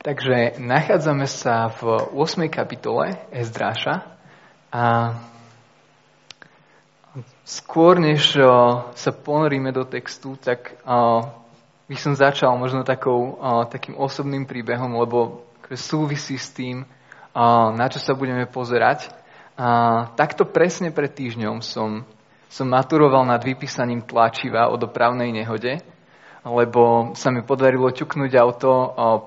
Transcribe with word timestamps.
Takže 0.00 0.56
nachádzame 0.56 1.28
sa 1.28 1.68
v 1.76 2.08
8. 2.16 2.48
kapitole 2.48 3.20
Ezdráša 3.28 4.08
a 4.72 5.12
skôr 7.44 8.00
než 8.00 8.32
sa 8.96 9.10
ponoríme 9.12 9.68
do 9.76 9.84
textu, 9.84 10.40
tak 10.40 10.72
by 11.84 11.96
som 12.00 12.16
začal 12.16 12.56
možno 12.56 12.80
takou, 12.80 13.36
takým 13.68 13.92
osobným 14.00 14.48
príbehom, 14.48 14.88
lebo 15.04 15.44
súvisí 15.76 16.40
s 16.40 16.48
tým, 16.48 16.80
na 17.76 17.84
čo 17.92 18.00
sa 18.00 18.16
budeme 18.16 18.48
pozerať. 18.48 19.12
Takto 20.16 20.48
presne 20.48 20.96
pred 20.96 21.12
týždňom 21.12 21.60
som, 21.60 22.08
som 22.48 22.72
maturoval 22.72 23.28
nad 23.28 23.44
vypísaním 23.44 24.00
tlačiva 24.08 24.72
o 24.72 24.80
dopravnej 24.80 25.28
nehode 25.28 25.84
lebo 26.40 27.12
sa 27.12 27.28
mi 27.28 27.44
podarilo 27.44 27.92
ťuknúť 27.92 28.32
auto 28.40 28.70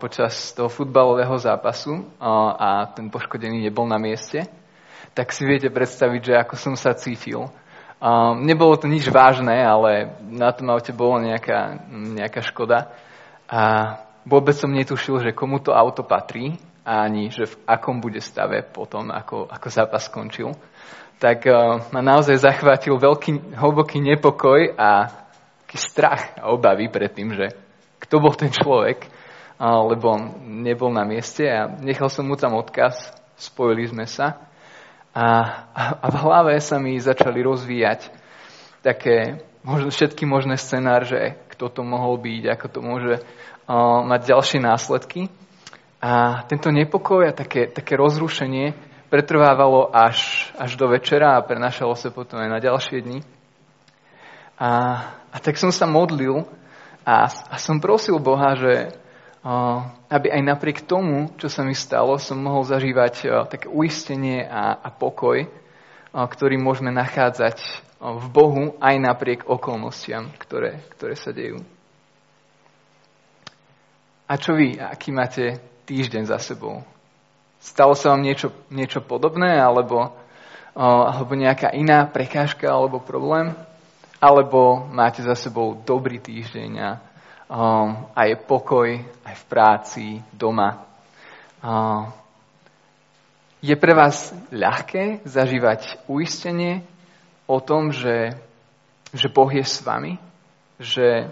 počas 0.02 0.50
toho 0.58 0.66
futbalového 0.66 1.38
zápasu 1.38 2.10
a 2.18 2.90
ten 2.98 3.14
poškodený 3.14 3.70
nebol 3.70 3.86
na 3.86 4.02
mieste, 4.02 4.50
tak 5.14 5.30
si 5.30 5.46
viete 5.46 5.70
predstaviť, 5.70 6.22
že 6.26 6.34
ako 6.42 6.56
som 6.58 6.74
sa 6.74 6.98
cítil. 6.98 7.54
Nebolo 8.42 8.76
to 8.76 8.90
nič 8.90 9.08
vážne, 9.14 9.62
ale 9.62 10.18
na 10.26 10.50
tom 10.52 10.74
aute 10.74 10.90
bola 10.90 11.22
nejaká, 11.22 11.86
nejaká 11.92 12.42
škoda 12.42 12.92
a 13.46 13.62
vôbec 14.26 14.58
som 14.58 14.74
netušil, 14.74 15.22
že 15.22 15.38
komu 15.38 15.62
to 15.62 15.72
auto 15.72 16.02
patrí 16.02 16.58
ani, 16.84 17.32
že 17.32 17.48
v 17.48 17.56
akom 17.64 18.04
bude 18.04 18.20
stave 18.20 18.60
potom, 18.66 19.08
ako, 19.08 19.48
ako 19.48 19.68
zápas 19.72 20.10
skončil. 20.12 20.52
Tak 21.16 21.48
ma 21.94 22.02
naozaj 22.04 22.44
zachvátil 22.44 23.00
veľký, 23.00 23.56
hlboký 23.56 24.04
nepokoj 24.04 24.76
a 24.76 25.23
taký 25.74 25.90
strach 25.90 26.38
a 26.38 26.54
obavy 26.54 26.86
pred 26.86 27.10
tým, 27.10 27.34
že 27.34 27.50
kto 27.98 28.22
bol 28.22 28.38
ten 28.38 28.54
človek, 28.54 29.10
lebo 29.58 30.38
nebol 30.46 30.94
na 30.94 31.02
mieste 31.02 31.50
a 31.50 31.66
nechal 31.82 32.14
som 32.14 32.30
mu 32.30 32.38
tam 32.38 32.54
odkaz, 32.54 33.10
spojili 33.42 33.90
sme 33.90 34.06
sa 34.06 34.38
a, 35.18 35.26
a 35.98 36.06
v 36.14 36.18
hlave 36.22 36.54
sa 36.62 36.78
mi 36.78 36.94
začali 37.02 37.42
rozvíjať 37.42 38.14
také 38.86 39.42
možno, 39.66 39.90
všetky 39.90 40.30
možné 40.30 40.62
scenár, 40.62 41.10
že 41.10 41.42
kto 41.58 41.74
to 41.74 41.82
mohol 41.82 42.22
byť, 42.22 42.54
ako 42.54 42.66
to 42.70 42.80
môže 42.86 43.14
mať 44.06 44.22
ďalšie 44.30 44.62
následky. 44.62 45.34
A 46.06 46.46
tento 46.46 46.70
nepokoj 46.70 47.26
a 47.26 47.34
také, 47.34 47.66
také 47.66 47.98
rozrušenie 47.98 48.78
pretrvávalo 49.10 49.90
až, 49.90 50.52
až 50.54 50.78
do 50.78 50.86
večera 50.86 51.34
a 51.34 51.46
prenašalo 51.46 51.98
sa 51.98 52.14
potom 52.14 52.38
aj 52.38 52.50
na 52.52 52.60
ďalšie 52.62 53.02
dni. 53.02 53.20
A, 54.60 54.70
a 55.34 55.38
tak 55.42 55.58
som 55.58 55.74
sa 55.74 55.90
modlil 55.90 56.46
a, 57.02 57.26
a 57.26 57.56
som 57.58 57.82
prosil 57.82 58.22
Boha, 58.22 58.54
že 58.54 58.94
aby 60.08 60.32
aj 60.32 60.40
napriek 60.40 60.88
tomu, 60.88 61.28
čo 61.36 61.52
sa 61.52 61.68
mi 61.68 61.76
stalo, 61.76 62.16
som 62.16 62.40
mohol 62.40 62.64
zažívať 62.64 63.28
také 63.52 63.68
uistenie 63.68 64.48
a, 64.48 64.80
a 64.80 64.88
pokoj, 64.88 65.44
uh, 65.44 65.50
ktorý 66.16 66.56
môžeme 66.62 66.96
nachádzať 66.96 67.60
v 68.04 68.26
Bohu 68.32 68.64
aj 68.84 68.96
napriek 69.00 69.48
okolnostiam, 69.48 70.32
ktoré, 70.40 70.84
ktoré 70.96 71.16
sa 71.16 71.32
dejú. 71.32 71.64
A 74.28 74.40
čo 74.40 74.56
vy, 74.56 74.80
aký 74.80 75.12
máte 75.12 75.60
týždeň 75.88 76.28
za 76.28 76.40
sebou? 76.40 76.84
Stalo 77.64 77.96
sa 77.96 78.12
vám 78.12 78.24
niečo, 78.24 78.52
niečo 78.68 79.00
podobné, 79.00 79.56
alebo, 79.56 80.12
alebo 80.76 81.32
nejaká 81.32 81.72
iná 81.72 82.04
prekážka 82.08 82.68
alebo 82.68 83.00
problém? 83.00 83.56
Alebo 84.24 84.88
máte 84.88 85.20
za 85.20 85.36
sebou 85.36 85.76
dobrý 85.84 86.24
týždeň 86.24 86.72
a, 86.80 86.92
um, 87.52 88.08
a 88.16 88.24
pokoj 88.40 88.88
aj 89.28 89.36
v 89.36 89.46
práci, 89.52 90.06
doma. 90.32 90.88
Uh, 91.60 92.08
je 93.60 93.76
pre 93.76 93.92
vás 93.92 94.32
ľahké 94.48 95.28
zažívať 95.28 96.08
uistenie 96.08 96.88
o 97.52 97.60
tom, 97.60 97.92
že, 97.92 98.40
že 99.12 99.28
Boh 99.28 99.52
je 99.52 99.64
s 99.68 99.84
vami, 99.84 100.16
že, 100.80 101.28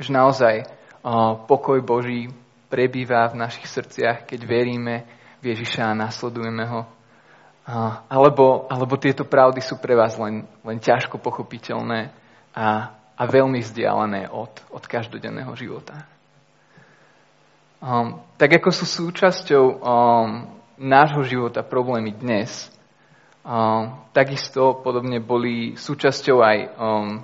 že 0.00 0.08
naozaj 0.08 0.64
uh, 0.64 1.36
pokoj 1.44 1.84
Boží 1.84 2.32
prebýva 2.72 3.28
v 3.28 3.44
našich 3.44 3.68
srdciach, 3.68 4.24
keď 4.24 4.40
veríme 4.48 5.04
v 5.44 5.52
Ježiša 5.52 5.92
a 5.92 6.00
nasledujeme 6.00 6.64
ho 6.64 6.93
alebo, 7.64 8.68
alebo 8.68 9.00
tieto 9.00 9.24
pravdy 9.24 9.64
sú 9.64 9.80
pre 9.80 9.96
vás 9.96 10.20
len, 10.20 10.44
len 10.60 10.76
ťažko 10.76 11.16
pochopiteľné 11.16 12.12
a, 12.52 12.92
a 13.16 13.22
veľmi 13.24 13.64
vzdialené 13.64 14.28
od, 14.28 14.52
od 14.68 14.84
každodenného 14.84 15.48
života. 15.56 16.04
Um, 17.84 18.20
tak 18.36 18.60
ako 18.60 18.68
sú 18.72 18.84
súčasťou 18.84 19.64
um, 19.64 19.76
nášho 20.80 21.24
života 21.24 21.64
problémy 21.64 22.12
dnes, 22.16 22.68
um, 23.44 23.92
takisto 24.12 24.80
podobne 24.80 25.20
boli 25.20 25.76
súčasťou 25.76 26.36
aj 26.40 26.58
um, 26.76 27.20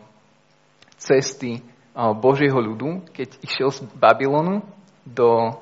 cesty 1.00 1.60
um, 1.60 2.16
Božieho 2.16 2.60
ľudu, 2.60 3.08
keď 3.12 3.40
išiel 3.44 3.72
z 3.72 3.88
Babylonu 3.92 4.64
do, 5.04 5.52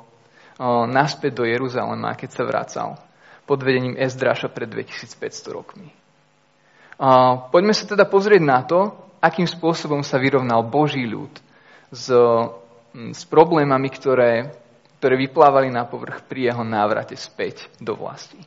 um, 0.59 0.87
naspäť 0.87 1.43
do 1.43 1.45
Jeruzalema, 1.47 2.19
keď 2.19 2.31
sa 2.31 2.43
vracal 2.47 3.08
pod 3.49 3.65
vedením 3.65 3.97
Ezdraša 3.97 4.53
pred 4.53 4.69
2500 4.69 5.57
rokmi. 5.57 5.89
Poďme 7.49 7.73
sa 7.73 7.89
teda 7.89 8.05
pozrieť 8.05 8.43
na 8.45 8.61
to, 8.61 8.93
akým 9.25 9.49
spôsobom 9.49 10.05
sa 10.05 10.21
vyrovnal 10.21 10.61
Boží 10.69 11.09
ľud 11.09 11.33
s, 11.89 12.13
s 12.93 13.23
problémami, 13.25 13.89
ktoré, 13.89 14.53
ktoré 15.01 15.15
vyplávali 15.17 15.73
na 15.73 15.89
povrch 15.89 16.29
pri 16.29 16.53
jeho 16.53 16.61
návrate 16.61 17.17
späť 17.17 17.73
do 17.81 17.97
vlasti. 17.97 18.39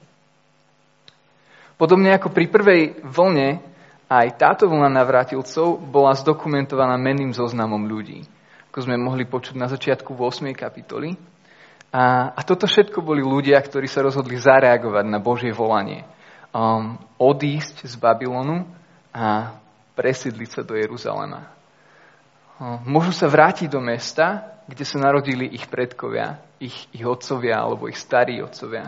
Podobne 1.81 2.13
ako 2.13 2.29
pri 2.29 2.45
prvej 2.45 2.81
vlne, 3.01 3.57
aj 4.05 4.27
táto 4.37 4.69
vlna 4.69 4.91
navrátilcov 4.91 5.81
bola 5.81 6.13
zdokumentovaná 6.13 6.93
menným 6.99 7.33
zoznamom 7.33 7.89
ľudí, 7.89 8.21
ako 8.69 8.85
sme 8.85 9.01
mohli 9.01 9.25
počuť 9.25 9.57
na 9.57 9.65
začiatku 9.65 10.13
8. 10.13 10.51
kapitoly. 10.53 11.15
A, 11.91 12.31
a 12.31 12.41
toto 12.47 12.71
všetko 12.71 13.03
boli 13.03 13.19
ľudia, 13.19 13.59
ktorí 13.59 13.83
sa 13.83 13.99
rozhodli 13.99 14.39
zareagovať 14.39 15.05
na 15.11 15.19
Božie 15.19 15.51
volanie. 15.51 16.07
Um, 16.55 16.95
odísť 17.19 17.83
z 17.83 17.95
Babylonu 17.99 18.63
a 19.11 19.55
presídliť 19.95 20.49
sa 20.55 20.61
do 20.63 20.79
Jeruzalema. 20.79 21.51
Um, 22.59 22.79
môžu 22.87 23.11
sa 23.11 23.27
vrátiť 23.27 23.67
do 23.67 23.83
mesta, 23.83 24.55
kde 24.71 24.87
sa 24.87 25.03
narodili 25.03 25.51
ich 25.51 25.67
predkovia, 25.67 26.39
ich, 26.63 26.87
ich 26.95 27.03
otcovia 27.03 27.59
alebo 27.59 27.91
ich 27.91 27.99
starí 27.99 28.39
otcovia. 28.39 28.87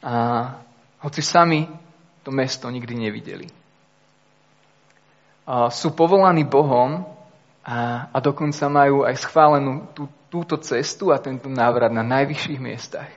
A 0.00 0.12
hoci 1.04 1.20
sami 1.20 1.68
to 2.24 2.32
mesto 2.32 2.64
nikdy 2.72 2.96
nevideli. 2.96 3.48
A 5.44 5.68
sú 5.68 5.92
povolaní 5.92 6.48
Bohom 6.48 7.15
a, 7.66 8.06
a 8.14 8.18
dokonca 8.22 8.70
majú 8.70 9.02
aj 9.02 9.26
schválenú 9.26 9.90
tú, 9.90 10.06
túto 10.30 10.54
cestu 10.62 11.10
a 11.10 11.18
tento 11.18 11.50
návrat 11.50 11.90
na 11.90 12.06
najvyšších 12.06 12.60
miestach. 12.62 13.10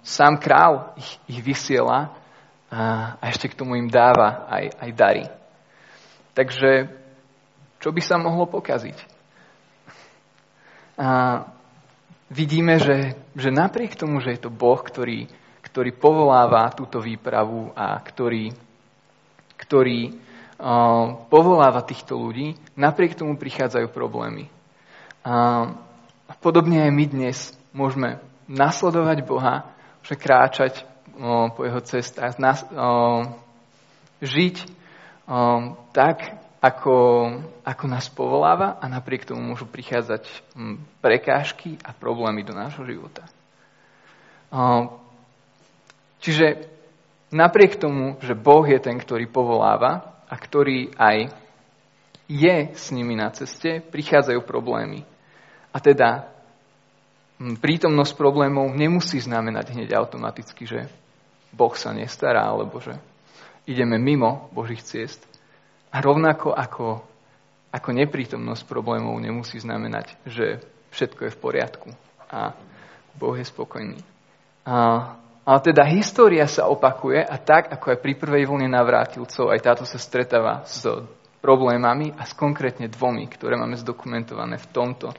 Sám 0.00 0.40
král 0.40 0.96
ich, 0.96 1.20
ich 1.28 1.40
vysiela 1.44 2.16
a, 2.72 3.20
a 3.20 3.24
ešte 3.28 3.52
k 3.52 3.58
tomu 3.58 3.76
im 3.76 3.92
dáva 3.92 4.48
aj, 4.48 4.64
aj 4.80 4.90
dary. 4.96 5.24
Takže 6.32 6.88
čo 7.84 7.92
by 7.92 8.00
sa 8.00 8.16
mohlo 8.16 8.48
pokaziť? 8.48 8.96
A 10.96 11.08
vidíme, 12.32 12.80
že, 12.80 13.12
že 13.36 13.52
napriek 13.52 13.92
tomu, 13.92 14.24
že 14.24 14.40
je 14.40 14.48
to 14.48 14.50
Boh, 14.50 14.80
ktorý, 14.80 15.28
ktorý 15.60 15.92
povoláva 15.92 16.72
túto 16.72 16.96
výpravu 17.04 17.76
a 17.76 18.00
ktorý, 18.00 18.56
ktorý 19.60 20.16
povoláva 21.28 21.84
týchto 21.84 22.16
ľudí, 22.16 22.56
napriek 22.76 23.16
tomu 23.16 23.36
prichádzajú 23.36 23.92
problémy. 23.92 24.48
A 25.26 26.32
podobne 26.40 26.88
aj 26.88 26.92
my 26.96 27.04
dnes 27.06 27.38
môžeme 27.76 28.18
nasledovať 28.48 29.26
Boha, 29.28 29.68
môžeme 30.00 30.16
kráčať 30.16 30.72
po 31.56 31.60
jeho 31.60 31.80
cestách, 31.84 32.40
žiť 34.24 34.56
tak, 35.92 36.16
ako, 36.56 36.96
ako 37.62 37.84
nás 37.86 38.08
povoláva 38.08 38.80
a 38.80 38.88
napriek 38.88 39.28
tomu 39.28 39.44
môžu 39.44 39.68
prichádzať 39.68 40.24
prekážky 41.04 41.76
a 41.84 41.92
problémy 41.92 42.42
do 42.42 42.56
nášho 42.56 42.82
života. 42.88 43.28
Čiže 46.24 46.66
napriek 47.28 47.76
tomu, 47.76 48.16
že 48.24 48.32
Boh 48.32 48.64
je 48.64 48.80
ten, 48.80 48.96
ktorý 48.96 49.28
povoláva 49.28 50.15
a 50.26 50.34
ktorý 50.34 50.94
aj 50.98 51.30
je 52.26 52.56
s 52.74 52.90
nimi 52.90 53.14
na 53.14 53.30
ceste, 53.30 53.78
prichádzajú 53.78 54.42
problémy. 54.42 55.06
A 55.70 55.78
teda 55.78 56.26
prítomnosť 57.38 58.16
problémov 58.18 58.74
nemusí 58.74 59.22
znamenať 59.22 59.76
hneď 59.76 59.94
automaticky, 59.94 60.66
že 60.66 60.90
Boh 61.54 61.72
sa 61.78 61.94
nestará, 61.94 62.48
alebo 62.48 62.82
že 62.82 62.98
ideme 63.68 64.00
mimo 64.00 64.50
Božích 64.50 64.82
ciest. 64.82 65.22
A 65.94 66.02
rovnako 66.02 66.52
ako, 66.52 67.04
ako 67.70 67.88
neprítomnosť 67.94 68.66
problémov 68.66 69.14
nemusí 69.22 69.60
znamenať, 69.62 70.18
že 70.26 70.60
všetko 70.90 71.28
je 71.28 71.34
v 71.34 71.40
poriadku. 71.40 71.88
a 72.26 72.58
Boh 73.16 73.38
je 73.38 73.46
spokojný. 73.46 74.02
A, 74.66 75.14
ale 75.46 75.58
teda 75.62 75.86
história 75.86 76.42
sa 76.50 76.66
opakuje 76.66 77.22
a 77.22 77.38
tak, 77.38 77.70
ako 77.70 77.94
aj 77.94 77.98
pri 78.02 78.18
prvej 78.18 78.50
vlne 78.50 78.66
navrátilcov, 78.66 79.54
aj 79.54 79.60
táto 79.62 79.84
sa 79.86 79.94
stretáva 79.94 80.66
s 80.66 80.82
problémami 81.38 82.10
a 82.18 82.26
s 82.26 82.34
konkrétne 82.34 82.90
dvomi, 82.90 83.30
ktoré 83.30 83.54
máme 83.54 83.78
zdokumentované 83.78 84.58
v 84.58 84.66
tomto, 84.74 85.14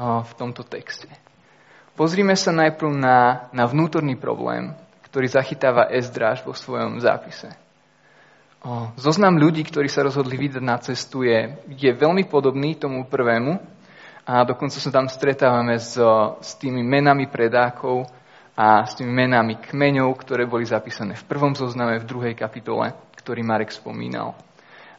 v 0.00 0.32
tomto 0.40 0.64
texte. 0.64 1.12
Pozrime 1.92 2.32
sa 2.32 2.56
najprv 2.56 2.96
na, 2.96 3.18
na 3.52 3.68
vnútorný 3.68 4.16
problém, 4.16 4.72
ktorý 5.12 5.28
zachytáva 5.28 5.92
Ezdráž 5.92 6.40
vo 6.40 6.56
svojom 6.56 6.96
zápise. 7.04 7.52
Zoznam 8.96 9.36
ľudí, 9.36 9.68
ktorí 9.68 9.92
sa 9.92 10.00
rozhodli 10.00 10.40
vydať 10.40 10.64
na 10.64 10.80
cestu, 10.80 11.28
je, 11.28 11.60
je 11.76 11.92
veľmi 11.92 12.24
podobný 12.24 12.80
tomu 12.80 13.04
prvému 13.04 13.60
a 14.24 14.48
dokonca 14.48 14.80
sa 14.80 14.88
tam 14.88 15.12
stretávame 15.12 15.76
s, 15.76 16.00
s 16.40 16.50
tými 16.56 16.80
menami 16.80 17.28
predákov 17.28 18.08
a 18.52 18.84
s 18.84 19.00
tými 19.00 19.12
menami 19.12 19.56
kmeňov, 19.56 20.12
ktoré 20.20 20.44
boli 20.44 20.68
zapísané 20.68 21.16
v 21.16 21.24
prvom 21.24 21.56
zozname, 21.56 22.00
v 22.00 22.08
druhej 22.08 22.34
kapitole, 22.36 22.92
ktorý 23.16 23.40
Marek 23.40 23.72
spomínal. 23.72 24.36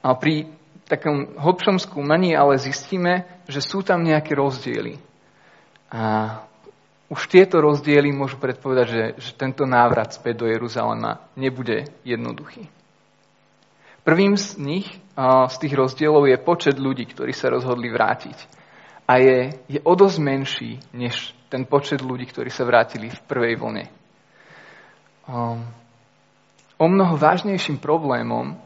A 0.02 0.18
pri 0.18 0.50
takom 0.90 1.38
hlbšom 1.38 1.78
skúmaní 1.80 2.34
ale 2.34 2.60
zistíme, 2.60 3.30
že 3.48 3.62
sú 3.62 3.86
tam 3.86 4.04
nejaké 4.04 4.36
rozdiely. 4.36 5.00
A 5.94 6.02
už 7.14 7.30
tieto 7.30 7.62
rozdiely 7.62 8.10
môžu 8.10 8.42
predpovedať, 8.42 8.88
že, 8.90 9.04
že 9.22 9.32
tento 9.38 9.70
návrat 9.70 10.18
späť 10.18 10.44
do 10.44 10.48
Jeruzalema 10.50 11.30
nebude 11.38 11.94
jednoduchý. 12.02 12.66
Prvým 14.04 14.36
z 14.36 14.58
nich, 14.60 14.88
z 15.16 15.56
tých 15.62 15.74
rozdielov, 15.78 16.28
je 16.28 16.36
počet 16.42 16.76
ľudí, 16.76 17.08
ktorí 17.08 17.32
sa 17.32 17.54
rozhodli 17.54 17.88
vrátiť. 17.88 18.62
A 19.04 19.20
je, 19.20 19.52
je 19.68 19.80
o 19.84 19.94
dosť 19.96 20.18
menší, 20.24 20.72
než 20.96 21.36
ten 21.52 21.68
počet 21.68 22.00
ľudí, 22.00 22.26
ktorí 22.26 22.48
sa 22.48 22.64
vrátili 22.64 23.12
v 23.12 23.20
prvej 23.28 23.56
vlne. 23.60 23.86
O 26.80 26.86
mnoho 26.88 27.16
vážnejším 27.20 27.80
problémom 27.80 28.60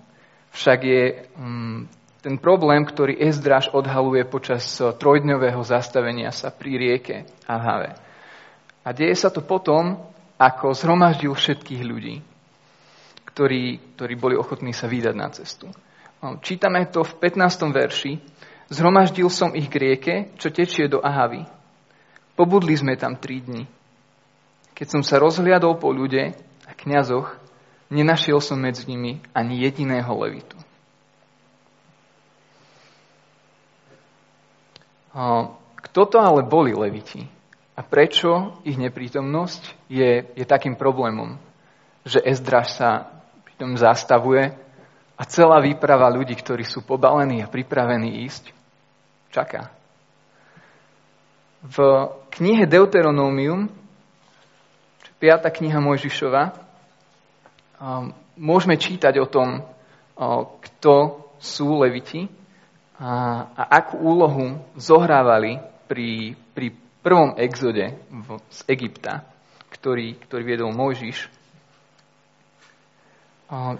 však 0.53 0.79
je 0.81 1.03
mm, 1.37 1.79
ten 2.21 2.35
problém, 2.41 2.81
ktorý 2.81 3.13
Ezdraž 3.21 3.69
odhaluje 3.69 4.25
počas 4.25 4.65
trojdňového 4.81 5.61
zastavenia 5.61 6.33
sa 6.33 6.49
pri 6.49 6.71
rieke 6.81 7.15
Ahave. 7.45 7.93
A 8.81 8.89
deje 8.95 9.13
sa 9.19 9.29
to 9.29 9.45
potom, 9.45 9.99
ako 10.39 10.73
zhromaždil 10.73 11.33
všetkých 11.33 11.83
ľudí, 11.85 12.23
ktorí, 13.31 13.95
ktorí 13.95 14.13
boli 14.17 14.35
ochotní 14.39 14.73
sa 14.73 14.89
vydať 14.89 15.15
na 15.17 15.27
cestu. 15.29 15.69
No, 16.23 16.41
čítame 16.41 16.89
to 16.89 17.05
v 17.05 17.13
15. 17.21 17.69
verši. 17.69 18.11
Zhromaždil 18.67 19.31
som 19.31 19.55
ich 19.55 19.71
k 19.71 19.79
rieke, 19.79 20.15
čo 20.35 20.51
tečie 20.51 20.91
do 20.91 20.99
Ahavy. 20.99 21.47
Pobudli 22.35 22.75
sme 22.75 22.99
tam 22.99 23.15
tri 23.15 23.39
dni. 23.39 23.63
Keď 24.75 24.87
som 24.91 25.01
sa 25.01 25.17
rozhliadol 25.17 25.79
po 25.79 25.89
ľude 25.89 26.35
a 26.67 26.71
kňazoch, 26.75 27.39
nenašiel 27.87 28.43
som 28.43 28.59
medzi 28.59 28.83
nimi 28.85 29.23
ani 29.31 29.63
jediného 29.63 30.11
levitu. 30.11 30.59
Kto 35.81 36.01
to 36.05 36.17
ale 36.21 36.45
boli 36.45 36.75
leviti? 36.77 37.25
A 37.73 37.81
prečo 37.81 38.59
ich 38.67 38.77
neprítomnosť 38.77 39.89
je, 39.89 40.27
je 40.33 40.45
takým 40.45 40.77
problémom, 40.77 41.39
že 42.05 42.21
Ezdraž 42.21 42.73
sa 42.75 43.09
pri 43.47 43.53
tom 43.57 43.73
zastavuje 43.79 44.53
a 45.17 45.23
celá 45.25 45.57
výprava 45.57 46.05
ľudí, 46.13 46.37
ktorí 46.37 46.61
sú 46.65 46.85
pobalení 46.85 47.41
a 47.41 47.49
pripravení 47.49 48.25
ísť, 48.29 48.56
čaká. 49.33 49.71
V 51.63 51.77
knihe 52.31 52.69
Deuteronomium, 52.69 53.67
5. 55.17 55.49
kniha 55.49 55.81
Mojžišova, 55.81 56.43
um, 57.81 58.13
môžeme 58.37 58.77
čítať 58.77 59.17
o 59.17 59.25
tom, 59.25 59.65
kto 60.61 60.93
sú 61.37 61.77
leviti 61.77 62.25
a, 62.97 63.45
a 63.53 63.63
akú 63.81 64.01
úlohu 64.01 64.57
zohrávali 64.73 65.61
pri, 65.85 66.33
pri 66.57 66.73
prvom 67.05 67.37
exode 67.37 67.93
z 68.49 68.59
Egypta, 68.65 69.21
ktorý, 69.69 70.17
ktorý 70.25 70.43
viedol 70.43 70.73
Mojžiš, 70.73 71.29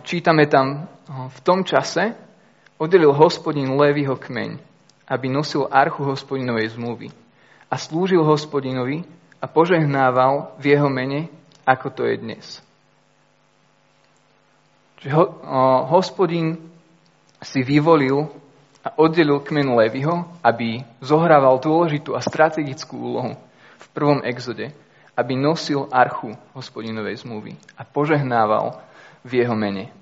čítame 0.05 0.45
tam, 0.47 0.88
v 1.09 1.39
tom 1.41 1.65
čase 1.65 2.15
oddelil 2.77 3.11
hospodin 3.11 3.73
Lévyho 3.73 4.15
kmeň, 4.15 4.61
aby 5.07 5.31
nosil 5.31 5.71
archu 5.71 6.04
hospodinovej 6.04 6.75
zmluvy 6.75 7.07
a 7.71 7.75
slúžil 7.80 8.24
hospodinovi 8.24 9.07
a 9.39 9.48
požehnával 9.48 10.56
v 10.59 10.75
jeho 10.75 10.92
mene, 10.92 11.31
ako 11.63 11.88
to 11.95 12.04
je 12.04 12.15
dnes. 12.19 12.45
Čiže 15.00 15.13
ho, 15.13 15.25
hospodin 15.94 16.57
si 17.39 17.62
vyvolil 17.62 18.27
a 18.81 18.89
oddelil 18.98 19.44
kmen 19.44 19.77
Levyho, 19.77 20.25
aby 20.42 20.81
zohrával 21.04 21.62
dôležitú 21.62 22.18
a 22.18 22.24
strategickú 22.24 22.98
úlohu 22.98 23.38
v 23.77 23.88
prvom 23.94 24.25
exode, 24.25 24.74
aby 25.13 25.33
nosil 25.38 25.86
archu 25.94 26.33
hospodinovej 26.57 27.21
zmluvy 27.21 27.53
a 27.77 27.86
požehnával 27.86 28.81
v 29.21 29.44
jeho 29.44 29.53
mene. 29.53 29.94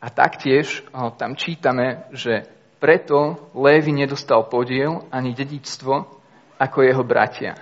A 0.00 0.08
taktiež 0.08 0.84
tam 1.20 1.36
čítame, 1.36 2.08
že 2.12 2.48
preto 2.80 3.52
Lévy 3.52 3.92
nedostal 3.92 4.48
podiel 4.48 5.04
ani 5.12 5.36
dedičstvo 5.36 5.94
ako 6.56 6.78
jeho 6.80 7.04
bratia. 7.04 7.54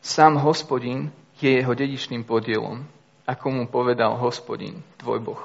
Sám 0.00 0.40
hospodin 0.40 1.12
je 1.36 1.60
jeho 1.60 1.76
dedičným 1.76 2.24
podielom, 2.24 2.80
ako 3.28 3.46
mu 3.52 3.64
povedal 3.68 4.16
hospodin, 4.16 4.80
tvoj 4.96 5.20
boh. 5.20 5.42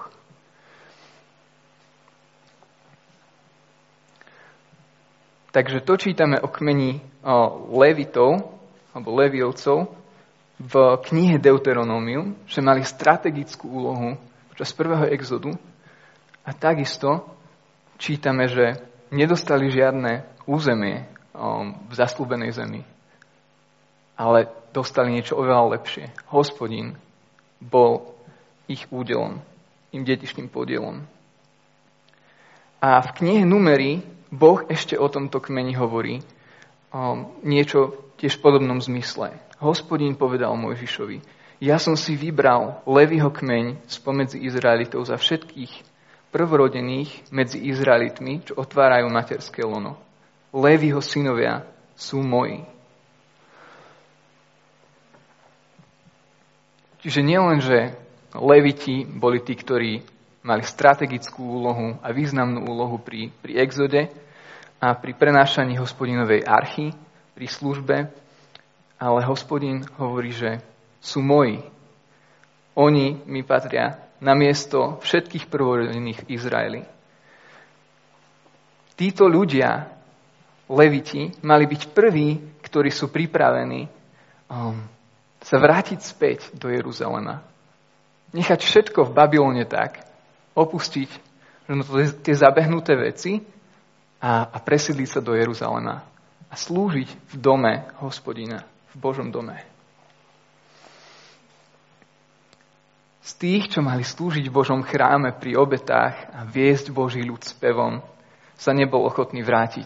Takže 5.50 5.82
to 5.82 5.98
čítame 5.98 6.38
o 6.40 6.48
kmeni 6.48 7.02
Levitov, 7.74 8.56
alebo 8.94 9.18
Leviovcov, 9.18 9.90
v 10.60 10.74
knihe 11.08 11.40
Deuteronomium, 11.40 12.36
že 12.44 12.60
mali 12.60 12.84
strategickú 12.84 13.66
úlohu 13.66 14.20
počas 14.52 14.76
prvého 14.76 15.08
exodu 15.08 15.56
a 16.44 16.52
takisto 16.52 17.32
čítame, 17.96 18.52
že 18.52 18.89
nedostali 19.10 19.70
žiadne 19.70 20.26
územie 20.50 21.06
v 21.90 21.94
zaslúbenej 21.94 22.52
zemi, 22.52 22.82
ale 24.20 24.50
dostali 24.76 25.14
niečo 25.14 25.38
oveľa 25.40 25.80
lepšie. 25.80 26.12
Hospodin 26.34 26.98
bol 27.62 28.16
ich 28.70 28.86
údelom, 28.94 29.42
im 29.96 30.04
detičným 30.06 30.52
podielom. 30.52 31.02
A 32.80 32.90
v 33.04 33.10
knihe 33.20 33.44
Numery 33.44 34.00
Boh 34.30 34.64
ešte 34.70 34.96
o 34.96 35.10
tomto 35.10 35.42
kmeni 35.42 35.74
hovorí 35.74 36.22
um, 36.94 37.34
niečo 37.42 38.14
tiež 38.22 38.38
v 38.40 38.44
podobnom 38.46 38.78
zmysle. 38.78 39.34
Hospodín 39.60 40.16
povedal 40.16 40.54
Mojžišovi, 40.56 41.20
ja 41.60 41.76
som 41.76 42.00
si 42.00 42.16
vybral 42.16 42.80
Levyho 42.88 43.34
kmeň 43.36 43.84
spomedzi 43.90 44.40
Izraelitov 44.40 45.04
za 45.04 45.20
všetkých 45.20 45.89
prvorodených 46.30 47.34
medzi 47.34 47.58
Izraelitmi, 47.66 48.46
čo 48.46 48.54
otvárajú 48.58 49.10
materské 49.10 49.66
lono. 49.66 49.98
Levyho 50.54 51.02
synovia 51.02 51.66
sú 51.98 52.22
moji. 52.22 52.62
Čiže 57.00 57.22
nielen, 57.24 57.64
že 57.64 57.96
Leviti 58.36 59.08
boli 59.08 59.42
tí, 59.42 59.58
ktorí 59.58 60.04
mali 60.46 60.64
strategickú 60.64 61.42
úlohu 61.42 61.98
a 62.00 62.14
významnú 62.14 62.68
úlohu 62.68 63.02
pri, 63.02 63.34
pri 63.42 63.58
exode 63.60 64.08
a 64.80 64.94
pri 64.96 65.12
prenášaní 65.18 65.76
hospodinovej 65.82 66.46
archy, 66.46 66.94
pri 67.34 67.48
službe, 67.48 67.98
ale 69.00 69.20
hospodin 69.26 69.84
hovorí, 69.96 70.36
že 70.36 70.60
sú 71.00 71.24
moji. 71.24 71.64
Oni 72.76 73.16
mi 73.28 73.44
patria 73.44 74.09
na 74.20 74.36
miesto 74.36 75.00
všetkých 75.00 75.48
prvorodených 75.48 76.28
Izraeli. 76.28 76.84
Títo 79.00 79.32
ľudia, 79.32 79.88
leviti, 80.68 81.32
mali 81.44 81.66
byť 81.66 81.82
prví, 81.96 82.60
ktorí 82.60 82.92
sú 82.92 83.08
pripravení 83.10 83.88
um, 84.52 84.76
sa 85.40 85.56
vrátiť 85.56 86.00
späť 86.04 86.40
do 86.52 86.68
Jeruzalema. 86.68 87.40
Nechať 88.36 88.60
všetko 88.60 89.10
v 89.10 89.16
Babylone 89.16 89.64
tak, 89.66 90.04
opustiť 90.54 91.10
tie 92.22 92.36
zabehnuté 92.36 93.00
veci 93.00 93.40
a, 94.20 94.52
a 94.52 94.58
presídliť 94.60 95.10
sa 95.10 95.22
do 95.24 95.32
Jeruzalema 95.32 95.96
a 96.50 96.54
slúžiť 96.58 97.10
v 97.32 97.36
dome 97.40 97.88
hospodina, 98.04 98.68
v 98.92 98.96
Božom 99.00 99.32
dome. 99.32 99.79
Z 103.30 103.38
tých, 103.38 103.70
čo 103.70 103.86
mali 103.86 104.02
slúžiť 104.02 104.50
v 104.50 104.58
Božom 104.58 104.82
chráme 104.82 105.38
pri 105.38 105.54
obetách 105.54 106.18
a 106.34 106.50
viesť 106.50 106.90
Boží 106.90 107.22
ľud 107.22 107.46
spevom, 107.46 108.02
sa 108.58 108.74
nebol 108.74 109.06
ochotný 109.06 109.46
vrátiť 109.46 109.86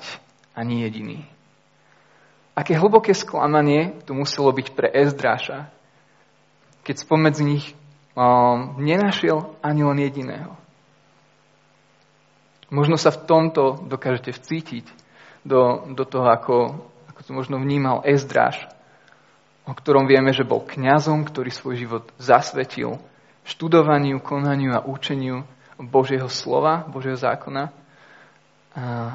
ani 0.55 0.87
jediný. 0.87 1.27
aké 2.55 2.79
hlboké 2.79 3.11
sklamanie 3.11 3.99
to 4.07 4.15
muselo 4.15 4.47
byť 4.55 4.67
pre 4.71 4.87
Ezdráša, 4.87 5.67
keď 6.87 6.95
spomedzi 7.03 7.43
nich 7.43 7.65
um, 8.15 8.79
nenašiel 8.79 9.59
ani 9.59 9.83
len 9.83 9.99
jediného. 9.99 10.55
Možno 12.71 12.95
sa 12.95 13.11
v 13.11 13.27
tomto 13.27 13.83
dokážete 13.91 14.31
vcítiť 14.31 14.87
do, 15.43 15.83
do 15.91 16.07
toho, 16.07 16.31
ako, 16.31 16.55
ako 17.11 17.19
to 17.27 17.31
možno 17.35 17.59
vnímal 17.59 18.07
Ezdráš, 18.07 18.55
o 19.67 19.75
ktorom 19.75 20.07
vieme, 20.07 20.31
že 20.31 20.47
bol 20.47 20.63
kňazom, 20.63 21.27
ktorý 21.27 21.51
svoj 21.51 21.75
život 21.75 22.07
zasvetil 22.15 23.03
študovaniu, 23.43 24.23
konaniu 24.23 24.71
a 24.75 24.83
učeniu 24.83 25.43
Božieho 25.79 26.31
slova, 26.31 26.87
Božieho 26.87 27.19
zákona. 27.19 27.71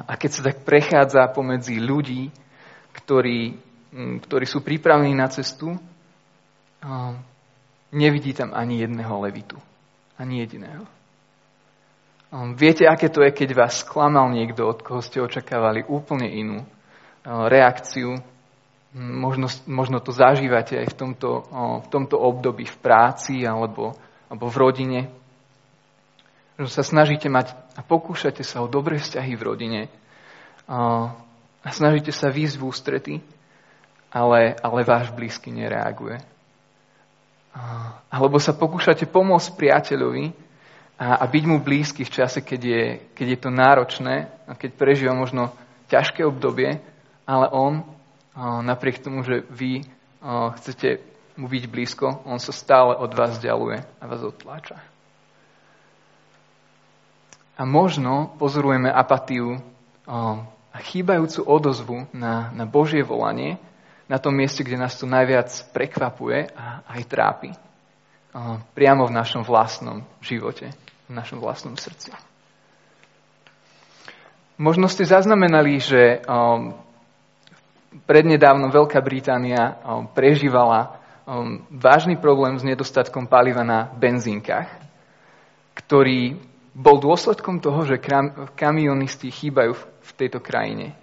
A 0.05 0.13
keď 0.15 0.29
sa 0.31 0.41
tak 0.45 0.63
prechádza 0.63 1.27
pomedzi 1.33 1.81
ľudí, 1.81 2.31
ktorí, 2.95 3.57
ktorí 4.23 4.45
sú 4.47 4.63
pripravení 4.63 5.17
na 5.17 5.27
cestu, 5.27 5.75
nevidí 7.91 8.31
tam 8.31 8.53
ani 8.53 8.85
jedného 8.85 9.15
levitu. 9.19 9.57
Ani 10.19 10.43
jediného. 10.43 10.85
Viete, 12.53 12.85
aké 12.85 13.09
to 13.09 13.25
je, 13.25 13.33
keď 13.33 13.49
vás 13.57 13.81
sklamal 13.81 14.29
niekto, 14.29 14.69
od 14.69 14.85
koho 14.85 15.01
ste 15.01 15.19
očakávali 15.19 15.81
úplne 15.89 16.29
inú 16.29 16.61
reakciu, 17.25 18.21
Možno, 18.89 19.45
možno 19.69 20.01
to 20.01 20.09
zažívate 20.09 20.81
aj 20.81 20.89
v 20.89 20.97
tomto, 20.97 21.45
v 21.85 21.87
tomto 21.93 22.17
období 22.17 22.65
v 22.65 22.77
práci 22.81 23.45
alebo, 23.45 23.93
alebo 24.29 24.45
v 24.47 24.59
rodine. 24.61 25.01
Možno 26.55 26.71
sa 26.71 26.85
snažíte 26.85 27.27
mať 27.27 27.51
a 27.75 27.81
pokúšate 27.81 28.45
sa 28.45 28.61
o 28.61 28.71
dobré 28.71 29.01
vzťahy 29.01 29.33
v 29.35 29.45
rodine 29.45 29.81
a 30.69 31.67
snažíte 31.73 32.13
sa 32.13 32.29
výjsť 32.29 32.55
v 32.55 32.65
ústrety, 32.67 33.15
ale, 34.13 34.53
ale 34.61 34.85
váš 34.85 35.09
blízky 35.09 35.49
nereaguje. 35.49 36.21
Alebo 38.13 38.37
sa 38.37 38.53
pokúšate 38.53 39.09
pomôcť 39.09 39.57
priateľovi 39.57 40.31
a, 41.01 41.19
a 41.19 41.25
byť 41.25 41.43
mu 41.49 41.57
blízky 41.57 42.05
v 42.05 42.13
čase, 42.13 42.45
keď 42.45 42.61
je, 42.61 42.83
keď 43.17 43.27
je 43.33 43.39
to 43.41 43.49
náročné 43.49 44.15
a 44.45 44.53
keď 44.53 44.77
prežíva 44.77 45.17
možno 45.17 45.49
ťažké 45.89 46.21
obdobie, 46.21 46.77
ale 47.25 47.45
on 47.49 47.81
napriek 48.39 49.01
tomu, 49.01 49.25
že 49.25 49.41
vy 49.49 49.83
chcete 50.59 51.01
mu 51.39 51.47
byť 51.47 51.65
blízko, 51.71 52.27
on 52.27 52.35
sa 52.43 52.51
stále 52.51 52.99
od 52.99 53.15
vás 53.15 53.39
ďaluje 53.39 53.79
a 53.79 54.03
vás 54.03 54.19
odtláča. 54.19 54.75
A 57.55 57.63
možno 57.63 58.35
pozorujeme 58.35 58.91
apatiu 58.91 59.63
a 60.69 60.77
chýbajúcu 60.83 61.39
odozvu 61.47 61.97
na, 62.11 62.51
na 62.51 62.67
Božie 62.67 63.03
volanie 63.03 63.55
na 64.09 64.17
tom 64.17 64.33
mieste, 64.35 64.65
kde 64.65 64.81
nás 64.81 64.97
to 64.97 65.05
najviac 65.05 65.47
prekvapuje 65.69 66.49
a 66.57 66.81
aj 66.89 67.01
trápi. 67.05 67.49
Priamo 68.73 69.05
v 69.05 69.15
našom 69.15 69.45
vlastnom 69.45 70.01
živote, 70.19 70.73
v 71.05 71.13
našom 71.13 71.37
vlastnom 71.37 71.77
srdci. 71.77 72.09
Možno 74.59 74.89
ste 74.91 75.07
zaznamenali, 75.07 75.77
že 75.79 76.25
prednedávno 78.09 78.73
Veľká 78.73 78.99
Británia 78.99 79.77
prežívala 80.17 80.98
um, 81.29 81.61
vážny 81.69 82.17
problém 82.17 82.57
s 82.57 82.65
nedostatkom 82.65 83.29
paliva 83.29 83.61
na 83.61 83.85
benzínkach, 83.93 84.65
ktorý 85.77 86.41
bol 86.73 86.97
dôsledkom 86.97 87.61
toho, 87.61 87.85
že 87.85 88.01
kamionisti 88.57 89.29
chýbajú 89.29 89.77
v 89.77 90.11
tejto 90.17 90.41
krajine. 90.41 90.97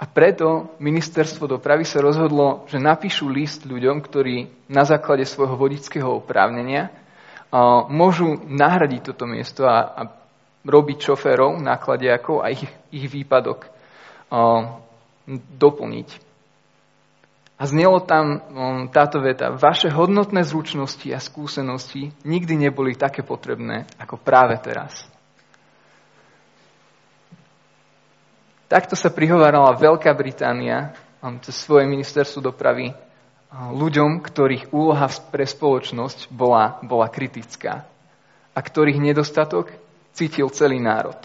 A 0.00 0.08
preto 0.08 0.72
ministerstvo 0.80 1.44
dopravy 1.44 1.84
sa 1.84 2.00
rozhodlo, 2.00 2.64
že 2.72 2.80
napíšu 2.80 3.28
list 3.28 3.68
ľuďom, 3.68 4.00
ktorí 4.00 4.48
na 4.72 4.88
základe 4.88 5.28
svojho 5.28 5.60
vodického 5.60 6.08
oprávnenia 6.24 6.88
uh, 6.88 7.84
môžu 7.84 8.40
nahradiť 8.48 9.12
toto 9.12 9.28
miesto 9.28 9.68
a, 9.68 9.92
a 9.92 10.02
robiť 10.64 11.04
šoférov, 11.04 11.60
nákladiakov 11.60 12.40
a 12.40 12.48
ich, 12.48 12.64
ich 12.88 13.12
výpadok 13.12 13.68
uh, 13.68 14.80
doplniť. 15.60 16.29
A 17.60 17.68
znelo 17.68 18.00
tam 18.00 18.40
um, 18.40 18.40
táto 18.88 19.20
veta. 19.20 19.52
Vaše 19.52 19.92
hodnotné 19.92 20.40
zručnosti 20.48 21.04
a 21.12 21.20
skúsenosti 21.20 22.08
nikdy 22.24 22.56
neboli 22.56 22.96
také 22.96 23.20
potrebné 23.20 23.84
ako 24.00 24.16
práve 24.16 24.56
teraz. 24.64 25.04
Takto 28.64 28.96
sa 28.96 29.12
prihovárala 29.12 29.76
Veľká 29.76 30.08
Británia 30.16 30.96
um, 31.20 31.36
cez 31.44 31.60
svoje 31.60 31.84
ministerstvo 31.84 32.40
dopravy 32.40 32.96
um, 32.96 33.76
ľuďom, 33.76 34.24
ktorých 34.24 34.72
úloha 34.72 35.12
pre 35.28 35.44
spoločnosť 35.44 36.32
bola, 36.32 36.80
bola 36.80 37.12
kritická 37.12 37.84
a 38.56 38.58
ktorých 38.64 39.04
nedostatok 39.04 39.68
cítil 40.16 40.48
celý 40.48 40.80
národ. 40.80 41.20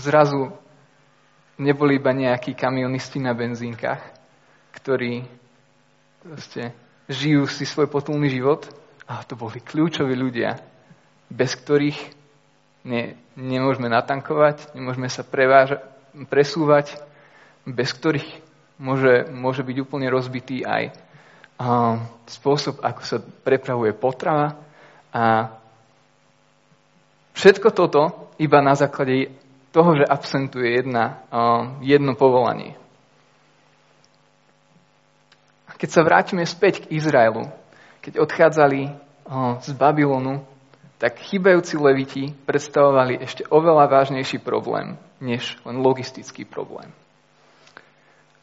Zrazu 0.00 0.48
neboli 1.60 2.00
iba 2.00 2.16
nejakí 2.16 2.56
kamionisti 2.56 3.20
na 3.20 3.36
benzínkach, 3.36 4.00
ktorí 4.72 5.24
proste 6.22 6.72
žijú 7.10 7.46
si 7.50 7.66
svoj 7.66 7.90
potulný 7.90 8.30
život, 8.30 8.66
ale 9.06 9.26
to 9.26 9.34
boli 9.34 9.58
kľúčoví 9.58 10.14
ľudia, 10.14 10.58
bez 11.28 11.58
ktorých 11.58 11.98
ne, 12.86 13.18
nemôžeme 13.34 13.90
natankovať, 13.90 14.72
nemôžeme 14.76 15.10
sa 15.10 15.26
preváža, 15.26 15.82
presúvať, 16.28 16.96
bez 17.66 17.92
ktorých 17.94 18.28
môže, 18.78 19.30
môže 19.30 19.62
byť 19.62 19.76
úplne 19.82 20.08
rozbitý 20.10 20.66
aj 20.66 20.92
a, 20.92 22.00
spôsob, 22.26 22.80
ako 22.82 23.02
sa 23.04 23.18
prepravuje 23.20 23.94
potrava 23.94 24.58
a 25.12 25.54
všetko 27.36 27.68
toto 27.70 28.32
iba 28.40 28.58
na 28.64 28.74
základe 28.74 29.30
toho, 29.72 29.96
že 29.96 30.04
absentuje 30.04 30.68
jedna, 30.84 31.24
jedno 31.80 32.12
povolanie. 32.12 32.81
Keď 35.82 35.90
sa 35.90 36.06
vrátime 36.06 36.46
späť 36.46 36.86
k 36.86 36.94
Izraelu, 36.94 37.50
keď 38.06 38.22
odchádzali 38.22 38.94
z 39.58 39.70
Babylonu, 39.74 40.46
tak 41.02 41.18
chybajúci 41.18 41.74
leviti 41.74 42.30
predstavovali 42.46 43.18
ešte 43.18 43.42
oveľa 43.50 43.90
vážnejší 43.90 44.38
problém, 44.38 44.94
než 45.18 45.58
len 45.66 45.82
logistický 45.82 46.46
problém. 46.46 46.86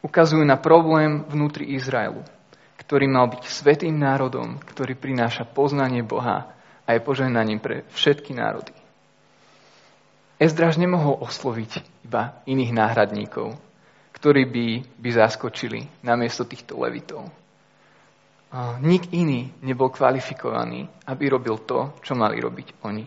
Ukazujú 0.03 0.43
na 0.43 0.59
problém 0.59 1.23
vnútri 1.31 1.71
Izraelu, 1.79 2.27
ktorý 2.75 3.07
mal 3.07 3.31
byť 3.31 3.47
svetým 3.47 3.95
národom, 3.95 4.59
ktorý 4.59 4.99
prináša 4.99 5.47
poznanie 5.47 6.03
Boha 6.03 6.51
a 6.83 6.89
je 6.91 6.99
požehnaním 6.99 7.63
pre 7.63 7.87
všetky 7.95 8.35
národy. 8.35 8.75
Ezdraž 10.43 10.75
nemohol 10.75 11.23
osloviť 11.23 12.03
iba 12.03 12.43
iných 12.43 12.75
náhradníkov, 12.75 13.55
ktorí 14.19 14.43
by, 14.51 14.67
by 14.99 15.09
zaskočili 15.15 16.03
namiesto 16.03 16.43
týchto 16.43 16.75
levitov. 16.75 17.31
Nik 18.81 19.13
iný 19.15 19.53
nebol 19.61 19.93
kvalifikovaný, 19.93 20.89
aby 21.07 21.23
robil 21.29 21.61
to, 21.63 21.95
čo 22.03 22.17
mali 22.17 22.41
robiť 22.41 22.81
oni. 22.83 23.05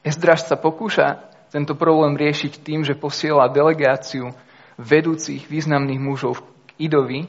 Ezdraž 0.00 0.48
sa 0.48 0.56
pokúša 0.56 1.28
tento 1.50 1.74
problém 1.74 2.16
riešiť 2.16 2.62
tým, 2.62 2.86
že 2.86 2.96
posiela 2.96 3.50
delegáciu 3.50 4.32
vedúcich 4.80 5.44
významných 5.50 6.00
mužov 6.00 6.40
k 6.40 6.88
Idovi 6.88 7.28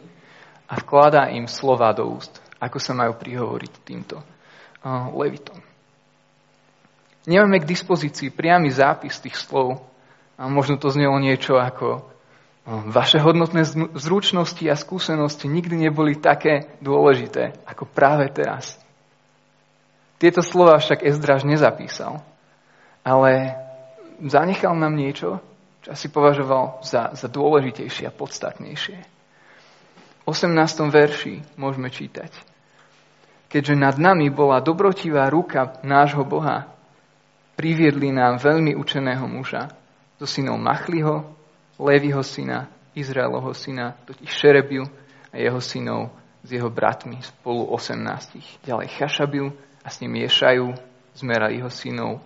a 0.69 0.79
vkladá 0.79 1.33
im 1.33 1.49
slova 1.51 1.91
do 1.91 2.07
úst, 2.07 2.39
ako 2.61 2.77
sa 2.79 2.95
majú 2.95 3.17
prihovoriť 3.17 3.73
týmto 3.83 4.23
levitom. 5.17 5.59
Nemáme 7.27 7.59
k 7.59 7.69
dispozícii 7.69 8.31
priamy 8.31 8.71
zápis 8.71 9.19
tých 9.19 9.35
slov 9.35 9.81
a 10.37 10.45
možno 10.45 10.77
to 10.77 10.93
znelo 10.93 11.17
niečo 11.17 11.57
ako 11.57 12.10
vaše 12.65 13.17
hodnotné 13.17 13.65
zručnosti 13.97 14.61
a 14.69 14.77
skúsenosti 14.77 15.49
nikdy 15.49 15.89
neboli 15.89 16.13
také 16.13 16.77
dôležité 16.77 17.57
ako 17.65 17.89
práve 17.89 18.29
teraz. 18.29 18.77
Tieto 20.21 20.45
slova 20.45 20.77
však 20.77 21.01
Ezdraž 21.01 21.41
nezapísal, 21.41 22.21
ale 23.01 23.57
zanechal 24.21 24.77
nám 24.77 24.93
niečo, 24.93 25.41
čo 25.81 25.97
si 25.97 26.13
považoval 26.13 26.85
za, 26.85 27.17
za 27.17 27.25
dôležitejšie 27.25 28.05
a 28.05 28.13
podstatnejšie. 28.13 28.97
V 30.21 30.25
18. 30.29 30.53
verši 30.93 31.41
môžeme 31.57 31.89
čítať. 31.89 32.29
Keďže 33.49 33.75
nad 33.75 33.97
nami 33.97 34.29
bola 34.29 34.61
dobrotivá 34.61 35.25
ruka 35.33 35.81
nášho 35.81 36.21
Boha, 36.21 36.69
priviedli 37.57 38.13
nám 38.13 38.37
veľmi 38.37 38.77
učeného 38.77 39.25
muža, 39.25 39.73
zo 40.21 40.29
synov 40.29 40.61
Machliho, 40.61 41.40
Leviho 41.81 42.21
syna, 42.21 42.69
Izraelovho 42.93 43.57
syna, 43.57 43.97
totiž 44.05 44.29
Šerebiu 44.29 44.85
a 45.33 45.35
jeho 45.41 45.57
synov 45.57 46.13
s 46.45 46.49
jeho 46.53 46.69
bratmi 46.69 47.17
spolu 47.21 47.65
18. 47.73 48.61
Ďalej 48.65 48.87
Chašabiu 48.97 49.49
a 49.81 49.89
s 49.89 49.97
ním 50.01 50.15
Ješaju, 50.21 50.73
zmera 51.17 51.49
jeho 51.49 51.69
synov, 51.69 52.21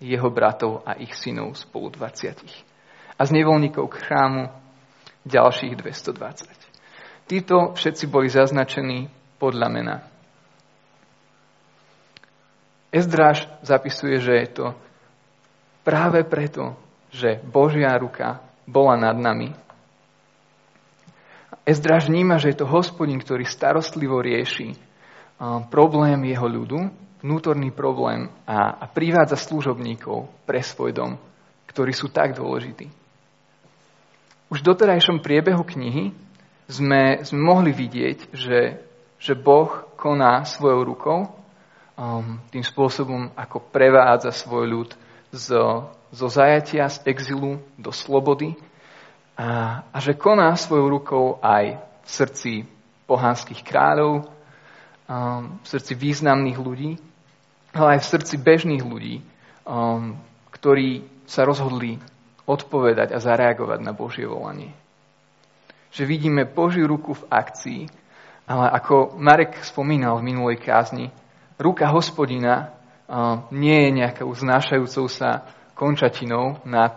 jeho 0.00 0.30
bratov 0.30 0.86
a 0.86 0.94
ich 0.94 1.14
synov 1.18 1.58
spolu 1.58 1.90
20. 1.90 2.38
A 3.18 3.22
z 3.26 3.30
nevolníkov 3.34 3.90
k 3.90 4.00
chrámu 4.06 4.42
ďalších 5.26 5.74
220. 5.76 6.50
Títo 7.26 7.74
všetci 7.74 8.04
boli 8.10 8.26
zaznačení 8.30 9.10
podľa 9.38 9.68
mena. 9.70 9.96
Ezdráž 12.90 13.46
zapisuje, 13.62 14.18
že 14.18 14.34
je 14.34 14.48
to 14.50 14.66
práve 15.86 16.26
preto, 16.26 16.74
že 17.14 17.38
Božia 17.46 17.94
ruka 17.94 18.42
bola 18.70 18.94
nad 18.94 19.18
nami. 19.18 19.50
Ezdráž 21.66 22.06
vníma, 22.06 22.38
že 22.38 22.54
je 22.54 22.62
to 22.62 22.70
hospodin, 22.70 23.20
ktorý 23.20 23.44
starostlivo 23.44 24.22
rieši 24.22 24.78
problém 25.68 26.18
jeho 26.30 26.48
ľudu, 26.48 26.78
vnútorný 27.20 27.68
problém 27.74 28.32
a, 28.48 28.80
a 28.80 28.84
privádza 28.88 29.36
služobníkov 29.36 30.28
pre 30.48 30.64
svoj 30.64 30.96
dom, 30.96 31.12
ktorí 31.68 31.92
sú 31.92 32.08
tak 32.08 32.32
dôležití. 32.36 32.88
Už 34.50 34.64
v 34.64 34.68
doterajšom 34.72 35.22
priebehu 35.22 35.62
knihy 35.62 36.10
sme, 36.66 37.22
sme 37.22 37.40
mohli 37.40 37.70
vidieť, 37.70 38.34
že, 38.34 38.82
že 39.20 39.32
Boh 39.38 39.84
koná 39.94 40.42
svojou 40.42 40.82
rukou 40.82 41.18
um, 41.28 42.40
tým 42.50 42.64
spôsobom, 42.64 43.30
ako 43.36 43.62
prevádza 43.70 44.32
svoj 44.34 44.64
ľud 44.66 44.90
zo, 45.30 45.90
zo 46.10 46.26
zajatia, 46.28 46.90
z 46.90 47.06
exilu 47.06 47.62
do 47.78 47.94
slobody 47.94 48.58
a, 49.38 49.82
a 49.88 49.96
že 50.02 50.18
koná 50.18 50.52
svojou 50.58 51.00
rukou 51.00 51.26
aj 51.40 51.80
v 52.04 52.10
srdci 52.10 52.52
pohanských 53.06 53.62
kráľov, 53.64 54.26
um, 55.08 55.58
v 55.62 55.66
srdci 55.66 55.96
významných 55.96 56.58
ľudí, 56.58 56.98
ale 57.74 57.98
aj 57.98 58.00
v 58.04 58.10
srdci 58.10 58.34
bežných 58.36 58.84
ľudí, 58.84 59.22
um, 59.64 60.18
ktorí 60.50 61.06
sa 61.26 61.46
rozhodli 61.46 62.02
odpovedať 62.46 63.14
a 63.14 63.22
zareagovať 63.22 63.78
na 63.80 63.94
Božie 63.94 64.26
volanie. 64.26 64.74
Že 65.94 66.06
vidíme 66.06 66.42
Božiu 66.46 66.90
ruku 66.90 67.14
v 67.14 67.26
akcii, 67.30 67.82
ale 68.50 68.66
ako 68.74 69.14
Marek 69.14 69.62
spomínal 69.62 70.18
v 70.18 70.34
minulej 70.34 70.58
kázni, 70.58 71.14
ruka 71.58 71.86
hospodina 71.86 72.74
nie 73.50 73.78
je 73.86 73.90
nejakou 73.90 74.30
znášajúcou 74.30 75.10
sa 75.10 75.50
končatinou 75.74 76.62
nad, 76.62 76.94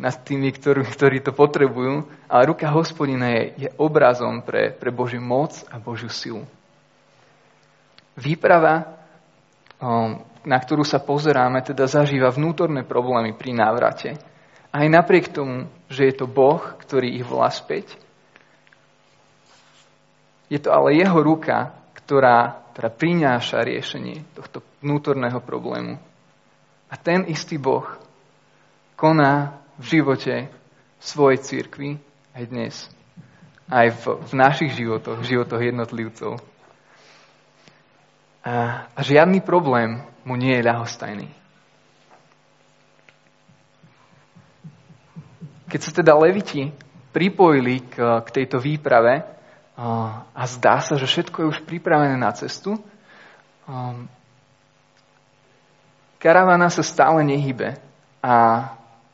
nad 0.00 0.14
tými, 0.26 0.50
ktorí, 0.50 0.82
ktorí 0.82 1.18
to 1.22 1.30
potrebujú, 1.30 2.08
ale 2.26 2.42
ruka 2.50 2.66
hospodina 2.72 3.30
je, 3.30 3.68
je 3.68 3.70
obrazom 3.78 4.42
pre, 4.42 4.74
pre 4.74 4.90
Božiu 4.90 5.22
moc 5.22 5.54
a 5.70 5.78
Božiu 5.78 6.10
silu. 6.10 6.42
Výprava, 8.18 8.98
na 10.44 10.58
ktorú 10.58 10.82
sa 10.82 11.02
pozeráme, 11.02 11.62
teda 11.62 11.86
zažíva 11.86 12.30
vnútorné 12.30 12.86
problémy 12.86 13.34
pri 13.34 13.54
návrate. 13.54 14.18
Aj 14.74 14.86
napriek 14.90 15.30
tomu, 15.30 15.70
že 15.86 16.10
je 16.10 16.14
to 16.18 16.26
Boh, 16.26 16.62
ktorý 16.82 17.14
ich 17.14 17.26
volá 17.26 17.50
späť, 17.50 17.94
je 20.50 20.58
to 20.60 20.70
ale 20.70 20.94
jeho 20.94 21.18
ruka, 21.24 21.72
ktorá, 21.96 22.68
ktorá 22.74 22.90
prináša 22.92 23.64
riešenie 23.64 24.22
tohto 24.36 24.60
vnútorného 24.84 25.40
problému. 25.40 25.96
A 26.92 26.94
ten 27.00 27.24
istý 27.24 27.56
Boh 27.56 27.88
koná 28.94 29.58
v 29.80 29.98
živote 29.98 30.52
svojej 31.00 31.40
církvy 31.40 31.98
aj 32.36 32.44
dnes. 32.52 32.74
Aj 33.66 33.88
v, 33.88 34.20
v 34.20 34.32
našich 34.36 34.76
životoch, 34.76 35.24
v 35.24 35.28
životoch 35.34 35.62
jednotlivcov. 35.64 36.32
A, 38.44 38.86
a 38.92 39.00
žiadny 39.00 39.40
problém 39.40 40.04
mu 40.22 40.36
nie 40.36 40.52
je 40.52 40.68
ľahostajný. 40.68 41.28
Keď 45.72 45.80
sa 45.80 45.92
teda 45.96 46.12
leviti 46.14 46.70
pripojili 47.10 47.82
k, 47.88 48.20
k 48.22 48.28
tejto 48.30 48.60
výprave 48.60 49.26
a 50.34 50.42
zdá 50.46 50.78
sa, 50.78 50.94
že 50.94 51.08
všetko 51.10 51.36
je 51.42 51.50
už 51.50 51.58
pripravené 51.66 52.14
na 52.14 52.30
cestu, 52.30 52.78
karavana 56.24 56.72
sa 56.72 56.80
stále 56.80 57.20
nehybe 57.20 57.76
a 58.24 58.32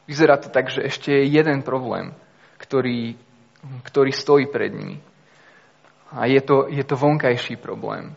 vyzerá 0.07 0.39
to 0.39 0.47
tak, 0.47 0.71
že 0.71 0.87
ešte 0.87 1.11
je 1.11 1.27
jeden 1.27 1.67
problém, 1.67 2.15
ktorý, 2.63 3.19
ktorý 3.83 4.15
stojí 4.15 4.47
pred 4.47 4.71
nimi. 4.71 5.03
A 6.15 6.31
je 6.31 6.39
to, 6.39 6.71
je 6.71 6.83
to 6.87 6.95
vonkajší 6.95 7.59
problém. 7.59 8.15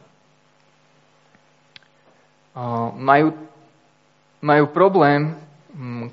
Majú, 2.98 3.34
majú 4.46 4.66
problém, 4.70 5.42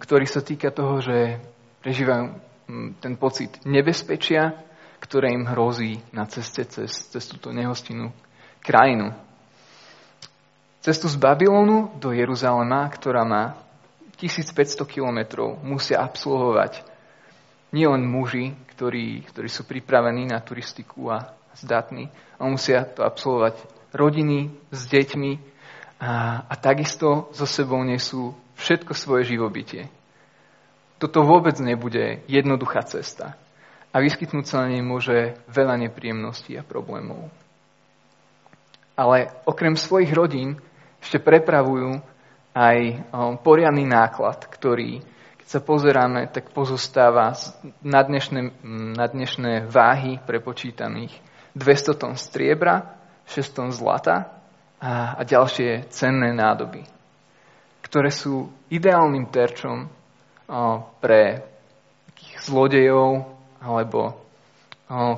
ktorý 0.01 0.25
sa 0.25 0.41
týka 0.41 0.73
toho, 0.73 1.05
že 1.05 1.37
prežívajú 1.85 2.33
ten 3.01 3.13
pocit 3.21 3.61
nebezpečia, 3.69 4.57
ktoré 5.01 5.33
im 5.37 5.49
hrozí 5.49 6.01
na 6.17 6.25
ceste 6.29 6.65
cez, 6.65 6.93
cez 7.13 7.25
túto 7.29 7.53
nehostinnú 7.53 8.13
krajinu. 8.65 9.13
Cestu 10.81 11.09
z 11.09 11.17
Babylonu 11.21 11.93
do 12.01 12.13
Jeruzalema, 12.13 12.89
ktorá 12.89 13.25
má 13.25 13.57
1500 14.17 14.81
kilometrov, 14.89 15.61
musia 15.61 16.01
absolvovať 16.01 16.85
nielen 17.73 18.05
muži, 18.05 18.57
ktorí, 18.77 19.29
ktorí 19.29 19.49
sú 19.49 19.69
pripravení 19.69 20.29
na 20.29 20.41
turistiku 20.41 21.13
a 21.13 21.37
zdatní, 21.57 22.09
ale 22.41 22.49
musia 22.49 22.89
to 22.89 23.05
absolvovať 23.05 23.61
rodiny 23.93 24.49
s 24.73 24.89
deťmi 24.89 25.33
a, 26.01 26.45
a 26.49 26.55
takisto 26.57 27.29
so 27.37 27.45
sebou 27.45 27.85
nesú 27.85 28.33
všetko 28.57 28.93
svoje 28.97 29.37
živobytie 29.37 29.93
toto 31.01 31.25
vôbec 31.25 31.57
nebude 31.65 32.21
jednoduchá 32.29 32.85
cesta. 32.85 33.41
A 33.91 34.05
vyskytnúť 34.05 34.45
sa 34.47 34.63
na 34.63 34.77
nej 34.77 34.85
môže 34.85 35.35
veľa 35.49 35.81
nepríjemností 35.89 36.55
a 36.61 36.63
problémov. 36.63 37.33
Ale 38.95 39.33
okrem 39.49 39.81
svojich 39.81 40.13
rodín 40.13 40.61
ešte 41.01 41.19
prepravujú 41.19 42.01
aj 42.53 42.79
poriadny 43.41 43.87
náklad, 43.87 44.45
ktorý, 44.47 45.01
keď 45.41 45.47
sa 45.49 45.61
pozeráme, 45.63 46.29
tak 46.29 46.53
pozostáva 46.53 47.35
na 47.81 48.01
dnešné, 48.05 48.41
na 48.95 49.07
dnešné 49.07 49.71
váhy 49.71 50.21
prepočítaných 50.23 51.15
200 51.57 52.01
tón 52.01 52.15
striebra, 52.15 53.01
6 53.27 53.57
tón 53.57 53.71
zlata 53.71 54.35
a, 54.83 55.19
a 55.19 55.23
ďalšie 55.23 55.91
cenné 55.91 56.35
nádoby, 56.35 56.83
ktoré 57.87 58.11
sú 58.11 58.51
ideálnym 58.71 59.31
terčom 59.31 59.87
pre 60.99 61.47
zlodejov 62.43 63.31
alebo 63.63 64.19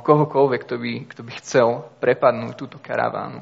kohokoľvek, 0.05 0.61
kto 0.69 0.75
by, 0.77 0.93
kto 1.09 1.21
by 1.25 1.33
chcel 1.41 1.69
prepadnúť 1.97 2.53
túto 2.61 2.77
karavánu. 2.77 3.41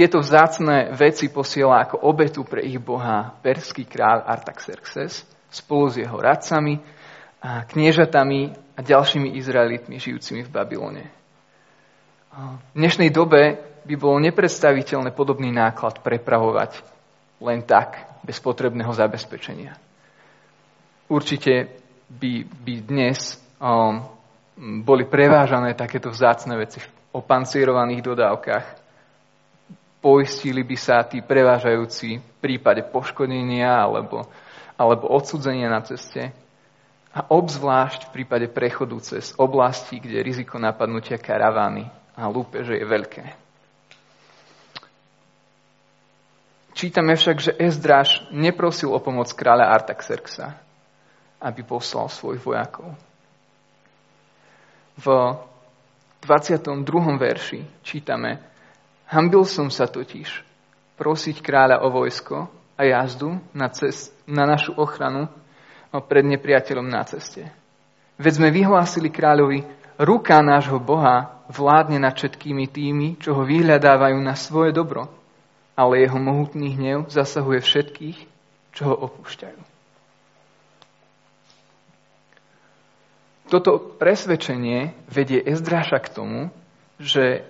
Tieto 0.00 0.24
vzácne 0.24 0.96
veci 0.96 1.28
posiela 1.28 1.84
ako 1.84 2.08
obetu 2.08 2.40
pre 2.48 2.64
ich 2.64 2.80
boha 2.80 3.36
perský 3.44 3.84
kráľ 3.84 4.24
Artaxerxes 4.24 5.28
spolu 5.52 5.92
s 5.92 6.00
jeho 6.00 6.16
radcami, 6.16 6.80
a 7.44 7.68
kniežatami 7.68 8.56
a 8.76 8.80
ďalšími 8.80 9.36
Izraelitmi 9.36 10.00
žijúcimi 10.00 10.40
v 10.40 10.48
Babylone. 10.48 11.04
V 12.32 12.72
dnešnej 12.72 13.12
dobe 13.12 13.60
by 13.84 13.94
bolo 14.00 14.24
nepredstaviteľné 14.24 15.12
podobný 15.12 15.52
náklad 15.52 16.00
prepravovať 16.00 16.80
len 17.44 17.60
tak 17.68 18.00
bez 18.24 18.40
potrebného 18.40 18.96
zabezpečenia. 18.96 19.76
Určite 21.12 21.76
by, 22.08 22.48
by 22.64 22.74
dnes 22.88 23.36
um, 23.60 24.00
boli 24.80 25.04
prevážané 25.04 25.76
takéto 25.76 26.08
vzácne 26.08 26.56
veci 26.56 26.80
v 26.80 26.88
opancierovaných 27.20 28.00
dodávkach. 28.00 28.79
Poistili 30.00 30.64
by 30.64 30.76
sa 30.80 31.04
tí 31.04 31.20
prevážajúci 31.20 32.16
v 32.16 32.32
prípade 32.40 32.80
poškodenia 32.88 33.68
alebo, 33.68 34.24
alebo 34.80 35.12
odsudzenia 35.12 35.68
na 35.68 35.84
ceste. 35.84 36.32
A 37.12 37.26
obzvlášť 37.28 38.08
v 38.08 38.12
prípade 38.16 38.46
prechodu 38.48 38.96
cez 39.04 39.36
oblasti, 39.36 40.00
kde 40.00 40.24
riziko 40.24 40.56
napadnutia 40.56 41.20
karavány 41.20 41.84
a 42.16 42.32
lúpeže 42.32 42.80
je 42.80 42.86
veľké. 42.86 43.24
Čítame 46.72 47.12
však, 47.12 47.36
že 47.44 47.52
Ezdráž 47.60 48.24
neprosil 48.32 48.88
o 48.88 49.00
pomoc 49.04 49.28
kráľa 49.36 49.68
Artaxerxa, 49.68 50.56
aby 51.36 51.60
poslal 51.60 52.08
svojich 52.08 52.40
vojakov. 52.40 52.96
V 54.96 55.06
22. 56.24 56.84
verši 57.20 57.60
čítame 57.84 58.40
Hambil 59.10 59.42
som 59.42 59.66
sa 59.74 59.90
totiž 59.90 60.46
prosiť 60.94 61.42
kráľa 61.42 61.82
o 61.82 61.90
vojsko 61.90 62.46
a 62.78 62.82
jazdu 62.86 63.42
na, 63.50 63.66
cest, 63.74 64.14
na 64.24 64.46
našu 64.46 64.70
ochranu 64.78 65.26
pred 66.06 66.22
nepriateľom 66.22 66.86
na 66.86 67.02
ceste. 67.02 67.50
Veď 68.20 68.32
sme 68.38 68.48
vyhlásili 68.54 69.10
kráľovi, 69.10 69.66
ruka 69.98 70.38
nášho 70.38 70.78
Boha 70.78 71.42
vládne 71.50 71.98
nad 71.98 72.14
všetkými 72.14 72.70
tými, 72.70 73.18
čo 73.18 73.34
ho 73.34 73.42
vyhľadávajú 73.42 74.18
na 74.22 74.38
svoje 74.38 74.70
dobro 74.70 75.10
ale 75.80 76.04
jeho 76.04 76.20
mohutný 76.20 76.76
hnev 76.76 77.08
zasahuje 77.08 77.64
všetkých, 77.64 78.18
čo 78.76 78.82
ho 78.92 78.94
opúšťajú. 79.08 79.72
toto 83.50 83.82
presvedčenie 83.98 84.94
vedie 85.10 85.42
Ezdráša 85.42 85.98
k 85.98 86.12
tomu, 86.14 86.40
že, 87.02 87.42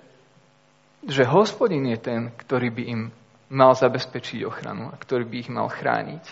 že 1.05 1.25
hospodin 1.25 1.85
je 1.89 1.97
ten, 1.97 2.21
ktorý 2.33 2.69
by 2.69 2.83
im 2.87 3.01
mal 3.51 3.73
zabezpečiť 3.75 4.45
ochranu 4.47 4.93
a 4.93 4.95
ktorý 4.95 5.27
by 5.27 5.35
ich 5.41 5.49
mal 5.51 5.67
chrániť. 5.67 6.23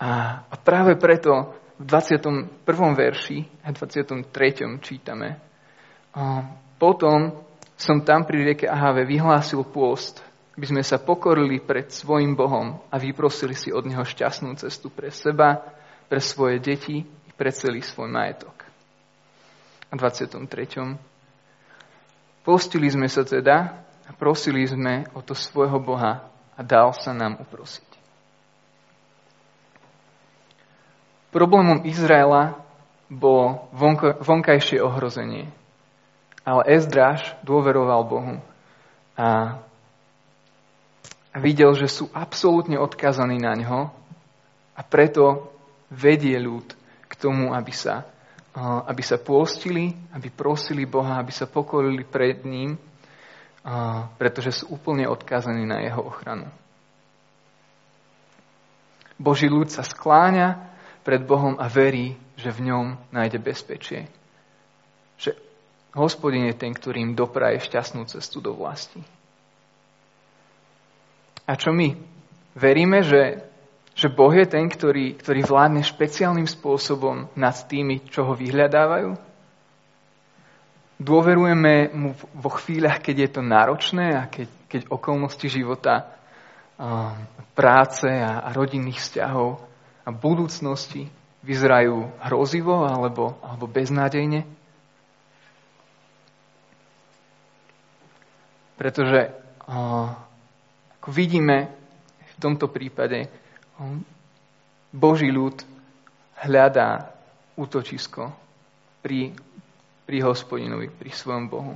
A, 0.00 0.42
a 0.46 0.54
práve 0.58 0.96
preto 0.96 1.54
v 1.78 1.84
21. 1.84 2.50
verši 2.94 3.38
a 3.66 3.74
23. 3.74 4.24
čítame. 4.80 5.42
A 6.14 6.46
potom 6.78 7.34
som 7.74 8.00
tam 8.06 8.22
pri 8.22 8.46
rieke 8.46 8.66
Ahave 8.70 9.02
vyhlásil 9.02 9.66
pôst, 9.66 10.22
aby 10.54 10.70
sme 10.70 10.82
sa 10.86 11.02
pokorili 11.02 11.58
pred 11.58 11.90
svojim 11.90 12.38
Bohom 12.38 12.78
a 12.88 12.94
vyprosili 12.96 13.58
si 13.58 13.74
od 13.74 13.82
Neho 13.90 14.06
šťastnú 14.06 14.54
cestu 14.54 14.86
pre 14.86 15.10
seba, 15.10 15.58
pre 16.06 16.22
svoje 16.22 16.62
deti 16.62 17.02
i 17.02 17.30
pre 17.34 17.50
celý 17.50 17.82
svoj 17.82 18.06
majetok 18.06 18.54
a 19.90 19.96
23. 19.96 21.13
Postili 22.44 22.92
sme 22.92 23.08
sa 23.08 23.24
teda 23.24 23.82
a 24.04 24.10
prosili 24.12 24.68
sme 24.68 25.08
o 25.16 25.24
to 25.24 25.32
svojho 25.32 25.80
Boha 25.80 26.28
a 26.54 26.60
dal 26.60 26.92
sa 26.92 27.16
nám 27.16 27.40
uprosiť. 27.40 27.88
Problémom 31.32 31.82
Izraela 31.88 32.60
bolo 33.10 33.66
vonka, 33.74 34.20
vonkajšie 34.22 34.78
ohrozenie. 34.78 35.50
Ale 36.44 36.62
Ezdráž 36.68 37.32
dôveroval 37.40 38.04
Bohu 38.04 38.36
a 39.16 39.58
videl, 41.40 41.72
že 41.72 41.88
sú 41.88 42.12
absolútne 42.12 42.76
odkazaní 42.76 43.40
na 43.40 43.56
ňo 43.56 43.80
a 44.76 44.80
preto 44.84 45.48
vedie 45.88 46.36
ľud 46.36 46.76
k 47.08 47.12
tomu, 47.16 47.56
aby 47.56 47.72
sa 47.72 48.04
aby 48.60 49.02
sa 49.02 49.18
pôstili, 49.18 49.90
aby 50.14 50.30
prosili 50.30 50.86
Boha, 50.86 51.18
aby 51.18 51.34
sa 51.34 51.50
pokorili 51.50 52.06
pred 52.06 52.46
ním, 52.46 52.78
pretože 54.14 54.62
sú 54.62 54.78
úplne 54.78 55.10
odkázaní 55.10 55.66
na 55.66 55.82
jeho 55.82 56.06
ochranu. 56.06 56.46
Boží 59.18 59.50
ľud 59.50 59.70
sa 59.70 59.82
skláňa 59.82 60.70
pred 61.02 61.22
Bohom 61.22 61.58
a 61.58 61.66
verí, 61.66 62.14
že 62.34 62.50
v 62.50 62.70
ňom 62.70 62.98
nájde 63.14 63.38
bezpečie. 63.38 64.10
Že 65.18 65.38
hospodin 65.94 66.50
je 66.50 66.58
ten, 66.58 66.74
ktorý 66.74 66.98
im 67.10 67.14
dopraje 67.14 67.62
šťastnú 67.62 68.06
cestu 68.10 68.42
do 68.42 68.54
vlasti. 68.54 68.98
A 71.46 71.54
čo 71.54 71.70
my? 71.70 71.94
Veríme, 72.58 73.06
že 73.06 73.46
že 73.94 74.10
Boh 74.10 74.34
je 74.34 74.46
ten, 74.46 74.66
ktorý, 74.66 75.14
ktorý 75.14 75.46
vládne 75.46 75.86
špeciálnym 75.86 76.50
spôsobom 76.50 77.30
nad 77.38 77.54
tými, 77.70 78.02
čo 78.10 78.26
ho 78.26 78.34
vyhľadávajú? 78.34 79.14
Dôverujeme 80.98 81.94
mu 81.94 82.10
vo 82.34 82.50
chvíľach, 82.58 82.98
keď 82.98 83.16
je 83.18 83.30
to 83.30 83.42
náročné 83.42 84.06
a 84.18 84.22
keď, 84.26 84.48
keď 84.66 84.82
okolnosti 84.90 85.46
života, 85.46 86.14
práce 87.54 88.10
a, 88.10 88.42
a 88.42 88.50
rodinných 88.50 88.98
vzťahov 88.98 89.62
a 90.02 90.10
budúcnosti 90.10 91.06
vyzerajú 91.46 92.18
hrozivo 92.18 92.82
alebo, 92.82 93.38
alebo 93.46 93.70
beznádejne? 93.70 94.42
Pretože 98.74 99.30
ako 100.98 101.08
vidíme 101.14 101.70
v 102.34 102.34
tomto 102.42 102.66
prípade, 102.66 103.30
Boží 104.94 105.28
ľud 105.30 105.58
hľadá 106.46 107.10
útočisko 107.58 108.30
pri, 109.02 109.34
pri 110.06 110.18
hospodinovi, 110.22 110.90
pri 110.90 111.10
svojom 111.10 111.46
Bohu. 111.50 111.74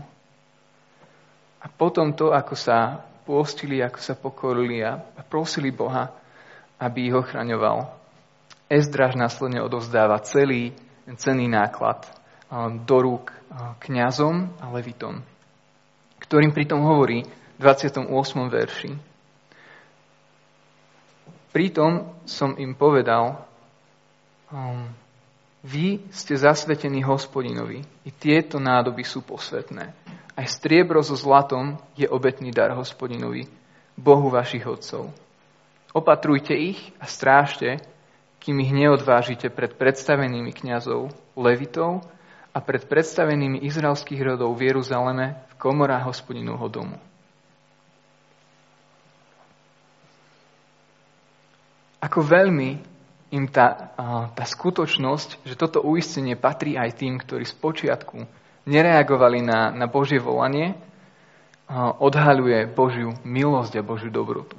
A 1.59 1.67
potom 1.67 2.15
to, 2.15 2.31
ako 2.31 2.55
sa 2.55 3.03
pôstili, 3.27 3.83
ako 3.83 3.99
sa 3.99 4.15
pokorili 4.15 4.81
a 4.81 5.03
prosili 5.27 5.75
Boha, 5.75 6.09
aby 6.79 7.11
ich 7.11 7.17
ochraňoval. 7.19 7.91
Ezdraž 8.71 9.19
následne 9.19 9.59
odovzdáva 9.61 10.23
celý 10.23 10.71
cený 11.19 11.51
náklad 11.51 12.07
do 12.87 12.97
rúk 13.01 13.33
kňazom 13.83 14.61
a 14.61 14.71
levitom, 14.73 15.21
ktorým 16.21 16.53
pritom 16.53 16.81
hovorí 16.85 17.25
v 17.59 17.61
28. 17.61 18.07
verši. 18.49 18.91
Pritom 21.59 22.07
som 22.23 22.55
im 22.55 22.71
povedal, 22.71 23.35
um, 24.55 24.87
vy 25.67 26.07
ste 26.15 26.39
zasvetení 26.39 27.03
hospodinovi, 27.03 27.83
i 28.07 28.11
tieto 28.15 28.63
nádoby 28.63 29.03
sú 29.03 29.27
posvetné. 29.27 29.91
Aj 30.39 30.47
striebro 30.47 31.03
so 31.03 31.19
zlatom 31.19 31.75
je 31.99 32.07
obetný 32.07 32.55
dar 32.55 32.71
hospodinovi, 32.79 33.51
Bohu 33.99 34.31
vašich 34.31 34.63
otcov. 34.71 35.11
Opatrujte 35.91 36.55
ich 36.55 36.79
a 37.03 37.11
strážte, 37.11 37.83
kým 38.39 38.63
ich 38.63 38.71
neodvážite 38.71 39.51
pred 39.51 39.75
predstavenými 39.75 40.55
kňazov, 40.55 41.11
levitov 41.35 42.07
a 42.55 42.63
pred 42.63 42.87
predstavenými 42.87 43.67
izraelských 43.67 44.23
rodov 44.23 44.55
v 44.55 44.71
Jeruzaleme 44.71 45.35
v 45.51 45.55
komorách 45.59 46.07
hospodinovho 46.07 46.71
domu. 46.71 46.95
Ako 52.09 52.25
veľmi 52.25 52.71
im 53.37 53.45
tá, 53.53 53.93
tá 54.33 54.45
skutočnosť, 54.49 55.45
že 55.45 55.61
toto 55.61 55.85
uistenie 55.85 56.41
patrí 56.41 56.81
aj 56.81 56.97
tým, 56.97 57.21
ktorí 57.21 57.45
z 57.45 57.53
počiatku 57.61 58.25
nereagovali 58.65 59.45
na, 59.45 59.69
na 59.69 59.85
Božie 59.85 60.17
volanie, 60.17 60.73
odhaľuje 62.01 62.73
Božiu 62.73 63.13
milosť 63.29 63.77
a 63.77 63.85
Božiu 63.85 64.09
dobrotu. 64.09 64.57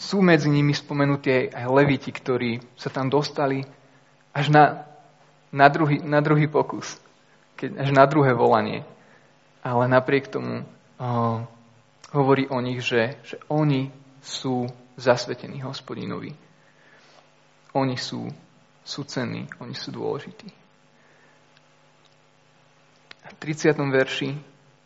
Sú 0.00 0.24
medzi 0.24 0.48
nimi 0.48 0.72
spomenutí 0.72 1.52
aj 1.52 1.68
leviti, 1.68 2.08
ktorí 2.08 2.64
sa 2.80 2.88
tam 2.88 3.12
dostali 3.12 3.60
až 4.32 4.48
na, 4.48 4.88
na, 5.52 5.68
druhý, 5.68 6.00
na 6.00 6.24
druhý 6.24 6.48
pokus, 6.48 6.96
keď, 7.60 7.84
až 7.84 7.88
na 7.92 8.08
druhé 8.08 8.32
volanie. 8.32 8.88
Ale 9.60 9.88
napriek 9.92 10.28
tomu 10.28 10.64
uh, 10.64 11.44
hovorí 12.16 12.48
o 12.48 12.58
nich, 12.64 12.80
že, 12.80 13.20
že 13.24 13.36
oni 13.48 13.92
sú 14.24 14.68
zasvetení 14.96 15.62
hospodinovi. 15.62 16.34
Oni 17.74 17.98
sú, 17.98 18.30
sú 18.86 19.02
cenní, 19.04 19.50
oni 19.58 19.74
sú 19.74 19.90
dôležití. 19.90 20.48
V 23.24 23.34
30. 23.40 23.74
verši 23.74 24.30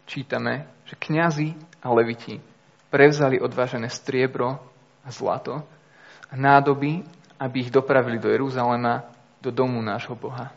čítame, 0.09 0.65
že 0.89 0.97
kňazi 0.97 1.53
a 1.85 1.93
leviti 1.93 2.41
prevzali 2.89 3.37
odvážené 3.37 3.93
striebro 3.93 4.57
a 5.05 5.09
zlato 5.13 5.61
a 6.33 6.35
nádoby, 6.35 7.05
aby 7.37 7.57
ich 7.61 7.71
dopravili 7.71 8.17
do 8.17 8.33
Jeruzalema, 8.33 9.05
do 9.45 9.53
domu 9.53 9.85
nášho 9.85 10.17
Boha. 10.17 10.51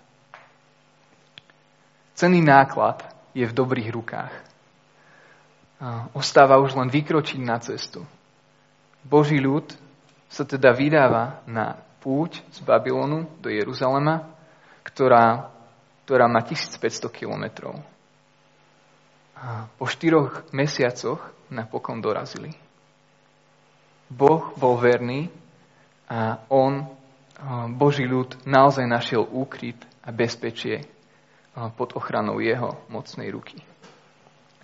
Cený 2.16 2.40
náklad 2.40 3.04
je 3.36 3.44
v 3.44 3.54
dobrých 3.54 3.90
rukách. 3.92 4.34
Ostáva 6.14 6.62
už 6.62 6.78
len 6.78 6.94
vykročiť 6.94 7.42
na 7.42 7.58
cestu 7.58 8.06
Boží 9.06 9.42
ľud 9.42 9.66
sa 10.32 10.46
teda 10.48 10.72
vydáva 10.72 11.44
na 11.50 11.76
púť 12.02 12.42
z 12.50 12.60
Babylonu 12.66 13.30
do 13.42 13.50
Jeruzalema, 13.52 14.26
ktorá, 14.82 15.54
ktorá 16.06 16.26
má 16.26 16.42
1500 16.42 17.10
kilometrov. 17.14 17.78
Po 19.78 19.86
štyroch 19.90 20.46
mesiacoch 20.54 21.22
napokon 21.50 22.02
dorazili. 22.02 22.54
Boh 24.12 24.54
bol 24.60 24.78
verný 24.78 25.32
a 26.06 26.44
on, 26.52 26.86
Boží 27.74 28.06
ľud, 28.06 28.38
naozaj 28.46 28.86
našiel 28.86 29.26
úkryt 29.26 29.82
a 30.06 30.14
bezpečie 30.14 30.86
pod 31.78 31.98
ochranou 31.98 32.38
jeho 32.38 32.78
mocnej 32.92 33.34
ruky. 33.34 33.71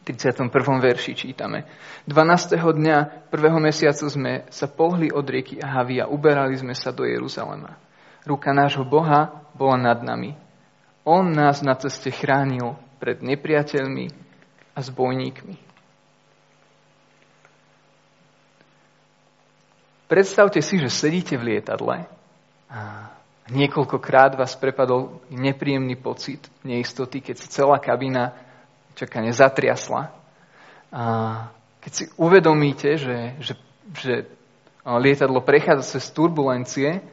31. 0.07 0.47
verši 0.79 1.11
čítame. 1.11 1.67
12. 2.07 2.55
dňa 2.55 3.27
prvého 3.27 3.59
mesiaca 3.59 4.07
sme 4.07 4.47
sa 4.47 4.71
pohli 4.71 5.11
od 5.11 5.27
rieky 5.27 5.59
Ahavi 5.59 5.99
a 5.99 6.07
uberali 6.07 6.55
sme 6.55 6.71
sa 6.71 6.95
do 6.95 7.03
Jeruzalema. 7.03 7.75
Ruka 8.23 8.55
nášho 8.55 8.87
Boha 8.87 9.43
bola 9.51 9.75
nad 9.75 9.99
nami. 9.99 10.31
On 11.03 11.27
nás 11.27 11.59
na 11.59 11.75
ceste 11.75 12.07
chránil 12.07 12.79
pred 13.03 13.19
nepriateľmi 13.19 14.07
a 14.71 14.79
zbojníkmi. 14.79 15.59
Predstavte 20.07 20.63
si, 20.63 20.79
že 20.79 20.87
sedíte 20.87 21.35
v 21.35 21.51
lietadle 21.51 22.07
a 22.71 23.11
niekoľkokrát 23.51 24.39
vás 24.39 24.55
prepadol 24.55 25.19
nepríjemný 25.27 25.99
pocit 25.99 26.47
neistoty, 26.63 27.19
keď 27.19 27.43
celá 27.51 27.75
kabína 27.75 28.46
čakanie 28.97 29.29
zatriasla. 29.29 30.09
A 30.89 31.03
keď 31.79 31.91
si 31.93 32.03
uvedomíte, 32.17 32.97
že, 32.97 33.37
že, 33.37 33.53
že 33.93 34.13
lietadlo 34.83 35.45
prechádza 35.45 35.99
cez 35.99 36.09
turbulencie 36.09 37.05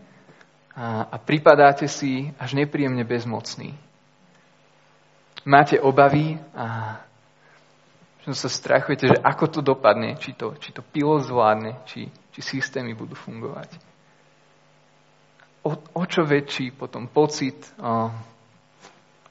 a, 0.73 1.07
a 1.12 1.16
pripadáte 1.20 1.85
si 1.87 2.33
až 2.40 2.57
nepríjemne 2.57 3.05
bezmocný. 3.05 3.77
Máte 5.44 5.77
obavy 5.77 6.40
a 6.57 6.99
sa 8.33 8.49
strachujete, 8.49 9.12
že 9.12 9.18
ako 9.20 9.44
to 9.53 9.61
dopadne, 9.61 10.16
či 10.16 10.33
to, 10.33 10.57
či 10.57 10.73
to 10.73 10.81
pilo 10.81 11.20
zvládne, 11.20 11.85
či, 11.85 12.09
či 12.33 12.40
systémy 12.40 12.97
budú 12.97 13.12
fungovať. 13.12 13.68
O, 15.68 15.77
o 15.77 16.03
čo 16.09 16.25
väčší 16.25 16.73
potom 16.73 17.05
pocit 17.12 17.61
o, 17.77 18.09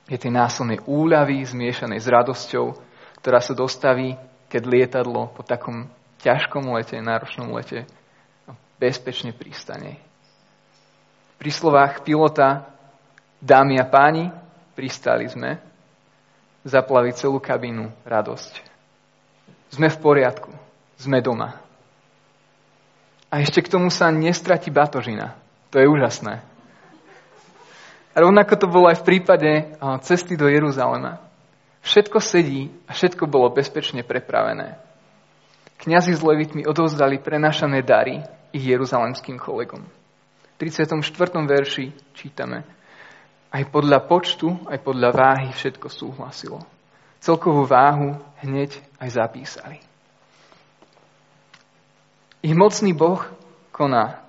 je 0.07 0.17
tej 0.19 0.31
násilnej 0.31 0.83
úľavy 0.83 1.43
zmiešanej 1.43 1.99
s 1.99 2.07
radosťou, 2.07 2.65
ktorá 3.23 3.39
sa 3.39 3.55
dostaví, 3.55 4.19
keď 4.51 4.61
lietadlo 4.67 5.31
po 5.31 5.41
takom 5.41 5.87
ťažkom 6.19 6.71
lete, 6.75 6.99
náročnom 6.99 7.55
lete 7.55 7.87
bezpečne 8.79 9.31
pristane. 9.31 9.95
Pri 11.39 11.51
slovách 11.51 12.03
pilota, 12.03 12.67
dámy 13.39 13.79
a 13.79 13.87
páni, 13.87 14.27
pristali 14.75 15.27
sme, 15.31 15.59
zaplaví 16.67 17.15
celú 17.15 17.39
kabínu 17.39 17.91
radosť. 18.03 18.53
Sme 19.71 19.87
v 19.87 19.97
poriadku. 19.99 20.51
Sme 20.99 21.19
doma. 21.19 21.59
A 23.33 23.41
ešte 23.41 23.65
k 23.65 23.71
tomu 23.71 23.89
sa 23.89 24.13
nestratí 24.13 24.69
batožina. 24.69 25.33
To 25.73 25.81
je 25.81 25.89
úžasné. 25.89 26.52
A 28.13 28.21
rovnako 28.21 28.54
to 28.56 28.67
bolo 28.69 28.86
aj 28.93 29.02
v 29.02 29.08
prípade 29.10 29.52
cesty 30.06 30.38
do 30.38 30.45
Jeruzalema. 30.45 31.17
Všetko 31.82 32.21
sedí 32.21 32.69
a 32.86 32.93
všetko 32.93 33.26
bolo 33.26 33.49
bezpečne 33.49 34.06
prepravené. 34.06 34.78
Kňazi 35.82 36.15
s 36.15 36.21
levitmi 36.23 36.63
odovzdali 36.63 37.19
prenašané 37.19 37.84
dary 37.84 38.23
ich 38.56 38.63
jeruzalemským 38.63 39.36
kolegom. 39.36 39.84
V 39.84 40.54
34. 40.62 41.04
verši 41.43 41.91
čítame 42.15 42.63
Aj 43.52 43.63
podľa 43.67 44.06
počtu, 44.08 44.63
aj 44.69 44.80
podľa 44.80 45.10
váhy 45.12 45.49
všetko 45.52 45.89
súhlasilo 45.89 46.63
celkovú 47.23 47.63
váhu 47.63 48.19
hneď 48.43 48.76
aj 48.99 49.10
zapísali. 49.15 49.80
Ich 52.43 52.52
mocný 52.52 52.91
Boh 52.91 53.23
koná. 53.71 54.22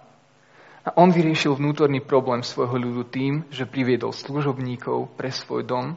A 0.84 1.00
on 1.00 1.08
vyriešil 1.08 1.56
vnútorný 1.56 2.04
problém 2.04 2.44
svojho 2.44 2.76
ľudu 2.76 3.08
tým, 3.08 3.48
že 3.48 3.64
priviedol 3.64 4.12
služobníkov 4.12 5.16
pre 5.16 5.32
svoj 5.32 5.64
dom 5.64 5.96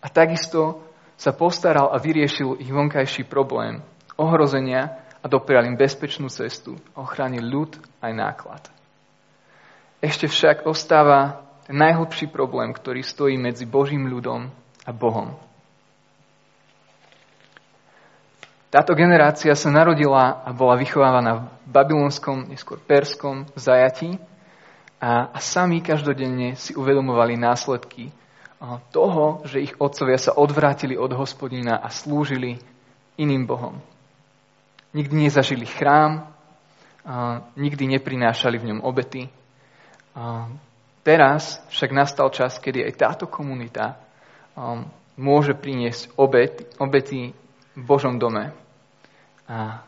a 0.00 0.06
takisto 0.08 0.80
sa 1.20 1.36
postaral 1.36 1.92
a 1.92 2.00
vyriešil 2.00 2.56
ich 2.56 2.72
vonkajší 2.72 3.28
problém 3.28 3.84
ohrozenia 4.16 4.96
a 5.20 5.28
doprial 5.28 5.68
im 5.68 5.76
bezpečnú 5.76 6.32
cestu 6.32 6.80
a 6.96 7.04
ochránil 7.04 7.44
ľud 7.44 7.76
aj 8.00 8.12
náklad. 8.16 8.62
Ešte 10.02 10.26
však 10.26 10.66
ostáva 10.66 11.46
ten 11.68 11.78
najhlbší 11.78 12.32
problém, 12.32 12.74
ktorý 12.74 13.06
stojí 13.06 13.38
medzi 13.38 13.68
Božím 13.68 14.10
ľudom 14.10 14.50
a 14.82 14.90
Bohom. 14.90 15.38
Táto 18.72 18.96
generácia 18.96 19.52
sa 19.52 19.68
narodila 19.68 20.40
a 20.40 20.48
bola 20.56 20.80
vychovávaná 20.80 21.44
v 21.44 21.44
babylonskom, 21.68 22.48
neskôr 22.48 22.80
perskom 22.80 23.44
zajatí 23.52 24.16
a, 24.96 25.28
a 25.28 25.38
sami 25.44 25.84
každodenne 25.84 26.56
si 26.56 26.72
uvedomovali 26.72 27.36
následky 27.36 28.08
toho, 28.88 29.44
že 29.44 29.60
ich 29.60 29.76
otcovia 29.76 30.16
sa 30.16 30.32
odvrátili 30.32 30.96
od 30.96 31.12
hospodina 31.12 31.84
a 31.84 31.92
slúžili 31.92 32.56
iným 33.20 33.44
bohom. 33.44 33.76
Nikdy 34.96 35.28
nezažili 35.28 35.68
chrám, 35.68 36.32
nikdy 37.60 38.00
neprinášali 38.00 38.56
v 38.56 38.72
ňom 38.72 38.80
obety. 38.88 39.28
Teraz 41.04 41.60
však 41.68 41.90
nastal 41.92 42.32
čas, 42.32 42.56
kedy 42.56 42.88
aj 42.88 42.92
táto 42.96 43.24
komunita 43.28 44.00
môže 45.20 45.52
priniesť 45.52 46.16
obety, 46.16 46.62
obety 46.80 47.36
v 47.76 47.82
Božom 47.82 48.20
dome. 48.20 48.52
A 49.48 49.84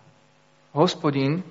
hospodin, 0.73 1.45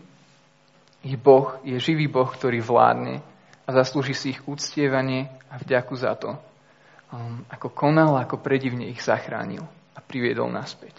ich 1.03 1.17
Boh, 1.19 1.59
je 1.63 1.77
živý 1.79 2.07
Boh, 2.07 2.27
ktorý 2.27 2.63
vládne 2.63 3.21
a 3.63 3.69
zaslúži 3.71 4.13
si 4.15 4.27
ich 4.35 4.43
úctievanie 4.43 5.31
a 5.47 5.59
vďaku 5.59 5.93
za 5.95 6.15
to, 6.19 6.35
um, 6.35 7.45
ako 7.47 7.71
konal, 7.71 8.19
ako 8.19 8.39
predivne 8.39 8.87
ich 8.91 8.99
zachránil 8.99 9.63
a 9.95 9.99
priviedol 10.03 10.51
naspäť. 10.51 10.95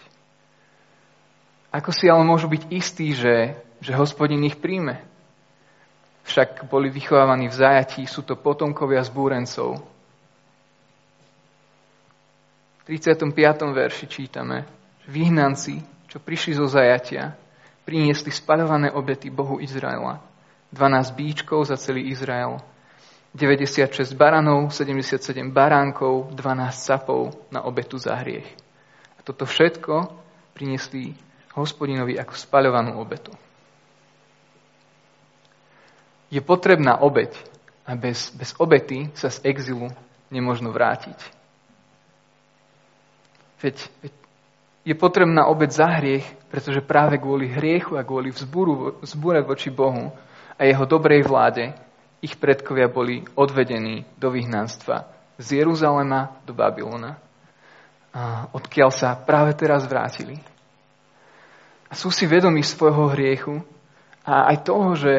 Ako 1.75 1.91
si 1.91 2.07
ale 2.07 2.23
môžu 2.23 2.47
byť 2.47 2.71
istí, 2.71 3.11
že, 3.13 3.59
že 3.83 3.99
hospodin 3.99 4.47
ich 4.47 4.57
príjme? 4.63 5.03
Však 6.25 6.71
boli 6.71 6.89
vychovávaní 6.89 7.51
v 7.51 7.59
zajatí, 7.59 8.07
sú 8.09 8.25
to 8.25 8.39
potomkovia 8.39 9.05
zbúrencov. 9.05 9.83
V 12.81 12.83
35. 12.89 13.35
verši 13.75 14.07
čítame, 14.09 14.65
vyhnanci 15.09 15.95
čo 16.15 16.23
prišli 16.23 16.55
zo 16.55 16.71
zajatia, 16.71 17.35
priniesli 17.83 18.31
spaľované 18.31 18.95
obety 18.95 19.35
Bohu 19.35 19.59
Izraela. 19.59 20.23
12 20.71 21.11
bíčkov 21.19 21.67
za 21.67 21.75
celý 21.75 22.07
Izrael, 22.15 22.63
96 23.35 24.15
baranov, 24.15 24.71
77 24.71 25.19
baránkov, 25.51 26.31
12 26.39 26.71
sapov 26.71 27.35
na 27.51 27.67
obetu 27.67 27.99
za 27.99 28.15
hriech. 28.23 28.47
A 29.19 29.27
toto 29.27 29.43
všetko 29.43 30.07
priniesli 30.55 31.19
hospodinovi 31.59 32.15
ako 32.15 32.39
spaľovanú 32.39 32.95
obetu. 32.95 33.35
Je 36.31 36.39
potrebná 36.39 37.03
obeť 37.03 37.35
a 37.83 37.99
bez, 37.99 38.31
bez 38.39 38.55
obety 38.63 39.11
sa 39.19 39.35
z 39.35 39.43
exilu 39.51 39.91
nemožno 40.31 40.71
vrátiť. 40.71 41.19
Veď, 43.59 43.83
veď 43.99 44.24
je 44.85 44.95
potrebná 44.95 45.49
obeď 45.49 45.71
za 45.73 45.89
hriech, 45.99 46.27
pretože 46.53 46.85
práve 46.85 47.17
kvôli 47.17 47.49
hriechu 47.49 47.97
a 47.97 48.05
kvôli 48.05 48.29
vzbúru, 48.29 49.01
vzbúre 49.01 49.41
voči 49.41 49.73
Bohu 49.73 50.13
a 50.55 50.61
jeho 50.63 50.85
dobrej 50.85 51.25
vláde 51.25 51.73
ich 52.21 52.37
predkovia 52.37 52.89
boli 52.89 53.25
odvedení 53.37 54.05
do 54.21 54.29
vyhnanstva 54.29 55.09
z 55.41 55.65
Jeruzalema 55.65 56.41
do 56.47 56.55
Babylona, 56.55 57.19
odkiaľ 58.55 58.91
sa 58.95 59.19
práve 59.19 59.57
teraz 59.59 59.89
vrátili. 59.89 60.39
A 61.91 61.93
sú 61.97 62.13
si 62.15 62.29
vedomí 62.29 62.63
svojho 62.63 63.11
hriechu 63.13 63.61
a 64.25 64.53
aj 64.53 64.57
toho, 64.63 64.95
že 64.95 65.13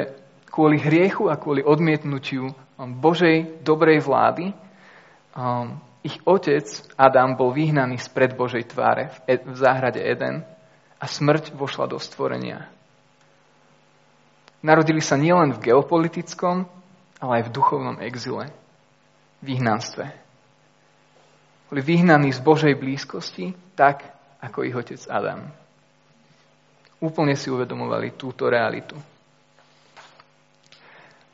kvôli 0.50 0.80
hriechu 0.80 1.28
a 1.28 1.36
kvôli 1.36 1.62
odmietnutiu 1.62 2.54
Božej 2.80 3.60
dobrej 3.64 4.04
vlády 4.04 4.52
um, 5.36 5.76
ich 6.06 6.22
otec 6.22 6.70
Adam 6.94 7.34
bol 7.34 7.50
vyhnaný 7.50 7.98
spred 7.98 8.38
Božej 8.38 8.70
tváre 8.70 9.10
v, 9.26 9.42
v 9.42 9.56
záhrade 9.58 9.98
Eden 9.98 10.46
a 11.02 11.06
smrť 11.10 11.58
vošla 11.58 11.90
do 11.90 11.98
stvorenia. 11.98 12.70
Narodili 14.62 15.02
sa 15.02 15.18
nielen 15.18 15.58
v 15.58 15.74
geopolitickom, 15.74 16.70
ale 17.18 17.32
aj 17.42 17.44
v 17.50 17.54
duchovnom 17.58 17.98
exile, 18.06 18.54
vyhnanstve. 19.42 20.06
Boli 21.74 21.82
vyhnaní 21.82 22.30
z 22.30 22.42
Božej 22.42 22.78
blízkosti, 22.78 23.58
tak 23.74 24.06
ako 24.46 24.62
ich 24.62 24.78
otec 24.78 25.02
Adam. 25.10 25.50
Úplne 27.02 27.34
si 27.34 27.50
uvedomovali 27.50 28.14
túto 28.14 28.46
realitu. 28.46 28.94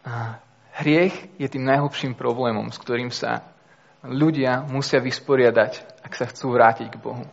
A 0.08 0.40
hriech 0.80 1.36
je 1.36 1.48
tým 1.52 1.68
najhlbším 1.68 2.16
problémom, 2.16 2.72
s 2.72 2.80
ktorým 2.80 3.12
sa 3.12 3.52
ľudia 4.06 4.66
musia 4.66 4.98
vysporiadať, 4.98 6.02
ak 6.02 6.14
sa 6.18 6.26
chcú 6.30 6.58
vrátiť 6.58 6.88
k 6.90 7.02
Bohu. 7.02 7.26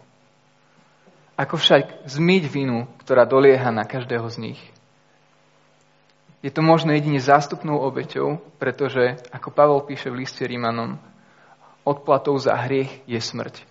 Ako 1.38 1.54
však 1.54 2.08
zmyť 2.10 2.44
vinu, 2.50 2.90
ktorá 3.04 3.22
dolieha 3.22 3.70
na 3.70 3.86
každého 3.86 4.26
z 4.26 4.36
nich? 4.50 4.60
Je 6.42 6.50
to 6.50 6.62
možné 6.62 6.98
jedine 6.98 7.18
zástupnou 7.18 7.82
obeťou, 7.82 8.38
pretože, 8.62 9.18
ako 9.34 9.50
Pavol 9.50 9.82
píše 9.82 10.10
v 10.10 10.22
liste 10.22 10.46
Rímanom, 10.46 10.98
odplatou 11.82 12.38
za 12.38 12.54
hriech 12.54 13.02
je 13.10 13.18
smrť. 13.18 13.66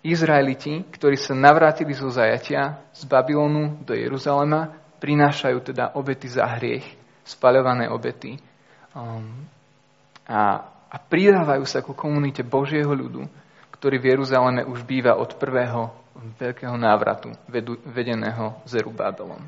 Izraeliti, 0.00 0.86
ktorí 0.90 1.18
sa 1.18 1.36
navrátili 1.36 1.92
zo 1.92 2.08
zajatia 2.08 2.80
z 2.94 3.04
Babylonu 3.04 3.82
do 3.84 3.92
Jeruzalema, 3.92 4.72
prinášajú 5.02 5.58
teda 5.72 5.92
obety 5.96 6.28
za 6.30 6.46
hriech, 6.56 6.86
spaľované 7.24 7.90
obety. 7.92 8.40
Um, 8.96 9.44
a 10.24 10.64
a 10.90 10.96
pridávajú 10.98 11.64
sa 11.64 11.80
ku 11.80 11.94
komunite 11.94 12.42
Božieho 12.42 12.90
ľudu, 12.90 13.30
ktorý 13.78 13.96
v 14.02 14.08
Jeruzaleme 14.12 14.66
už 14.66 14.82
býva 14.82 15.14
od 15.14 15.38
prvého 15.38 15.94
veľkého 16.36 16.74
návratu 16.74 17.32
vedeného 17.86 18.58
Zerubábelom. 18.66 19.40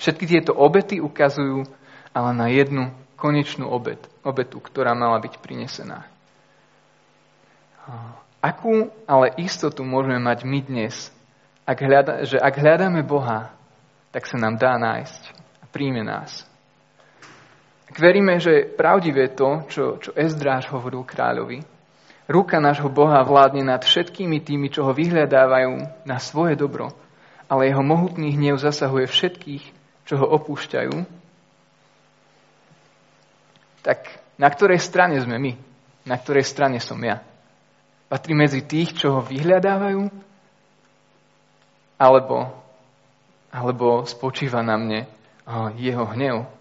Všetky 0.00 0.24
tieto 0.26 0.56
obety 0.56 0.98
ukazujú 0.98 1.68
ale 2.16 2.30
na 2.32 2.48
jednu 2.48 2.90
konečnú 3.20 3.68
obet, 3.68 4.00
obetu, 4.24 4.60
ktorá 4.60 4.96
mala 4.96 5.20
byť 5.20 5.40
prinesená. 5.40 6.08
Akú 8.40 8.88
ale 9.04 9.36
istotu 9.40 9.84
môžeme 9.84 10.20
mať 10.20 10.42
my 10.42 10.60
dnes, 10.64 11.12
ak 11.66 11.78
hľada, 11.82 12.14
že 12.24 12.38
ak 12.40 12.54
hľadáme 12.56 13.02
Boha, 13.02 13.52
tak 14.14 14.24
sa 14.26 14.38
nám 14.38 14.56
dá 14.56 14.78
nájsť 14.78 15.22
a 15.60 15.64
príjme 15.68 16.06
nás. 16.06 16.46
Veríme, 17.96 18.36
že 18.36 18.68
pravdivé 18.68 19.32
to, 19.32 19.64
čo, 19.72 19.96
čo 19.96 20.12
Ezdráž 20.12 20.68
hovoril 20.68 21.00
kráľovi, 21.00 21.64
ruka 22.28 22.60
nášho 22.60 22.92
Boha 22.92 23.24
vládne 23.24 23.64
nad 23.64 23.80
všetkými 23.80 24.44
tými, 24.44 24.68
čo 24.68 24.84
ho 24.84 24.92
vyhľadávajú 24.92 26.04
na 26.04 26.20
svoje 26.20 26.60
dobro, 26.60 26.92
ale 27.48 27.72
jeho 27.72 27.80
mohutný 27.80 28.36
hnev 28.36 28.60
zasahuje 28.60 29.08
všetkých, 29.08 29.64
čo 30.04 30.14
ho 30.20 30.26
opúšťajú, 30.28 30.92
tak 33.86 34.18
na 34.36 34.50
ktorej 34.50 34.82
strane 34.82 35.16
sme 35.22 35.38
my? 35.38 35.52
Na 36.04 36.18
ktorej 36.18 36.42
strane 36.42 36.82
som 36.82 36.98
ja? 36.98 37.22
Patrí 38.10 38.34
medzi 38.34 38.66
tých, 38.66 38.98
čo 38.98 39.18
ho 39.18 39.20
vyhľadávajú? 39.22 40.02
Alebo, 41.96 42.50
alebo 43.54 44.04
spočíva 44.04 44.60
na 44.60 44.76
mne 44.76 45.00
jeho 45.78 46.04
hnev? 46.12 46.55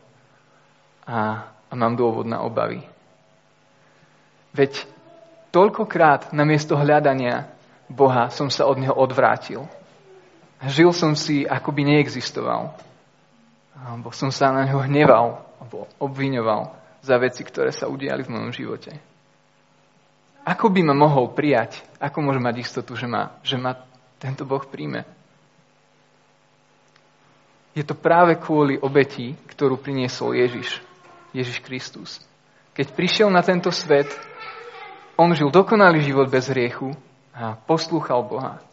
A, 1.06 1.50
a 1.50 1.74
mám 1.74 1.94
dôvod 1.94 2.26
na 2.26 2.42
obavy. 2.42 2.82
Veď 4.52 4.86
toľkokrát 5.54 6.34
namiesto 6.34 6.74
hľadania 6.76 7.50
Boha 7.86 8.34
som 8.34 8.50
sa 8.50 8.66
od 8.66 8.82
Neho 8.82 8.96
odvrátil. 8.98 9.70
Žil 10.66 10.92
som 10.96 11.14
si, 11.14 11.46
ako 11.46 11.70
by 11.70 11.82
neexistoval. 11.86 12.74
Alebo 13.76 14.10
som 14.10 14.34
sa 14.34 14.50
na 14.50 14.66
Neho 14.66 14.82
hneval, 14.82 15.46
alebo 15.62 15.86
obviňoval 16.02 16.74
za 17.06 17.22
veci, 17.22 17.46
ktoré 17.46 17.70
sa 17.70 17.86
udiali 17.86 18.26
v 18.26 18.34
mojom 18.34 18.52
živote. 18.56 18.98
Ako 20.46 20.70
by 20.70 20.82
ma 20.86 20.96
mohol 20.98 21.34
prijať? 21.34 21.82
Ako 22.02 22.22
môžem 22.22 22.42
mať 22.42 22.66
istotu, 22.66 22.98
že 22.98 23.06
ma, 23.06 23.38
že 23.46 23.58
ma 23.58 23.78
tento 24.18 24.46
Boh 24.46 24.62
príjme? 24.62 25.06
Je 27.76 27.84
to 27.84 27.92
práve 27.92 28.40
kvôli 28.40 28.80
obeti, 28.80 29.36
ktorú 29.52 29.76
priniesol 29.76 30.32
Ježiš. 30.32 30.80
Ježiš 31.36 31.60
Kristus. 31.60 32.24
Keď 32.72 32.96
prišiel 32.96 33.28
na 33.28 33.44
tento 33.44 33.68
svet, 33.76 34.08
on 35.20 35.36
žil 35.36 35.52
dokonalý 35.52 36.00
život 36.00 36.32
bez 36.32 36.48
hriechu 36.48 36.96
a 37.36 37.60
poslúchal 37.68 38.24
Boha. 38.24 38.64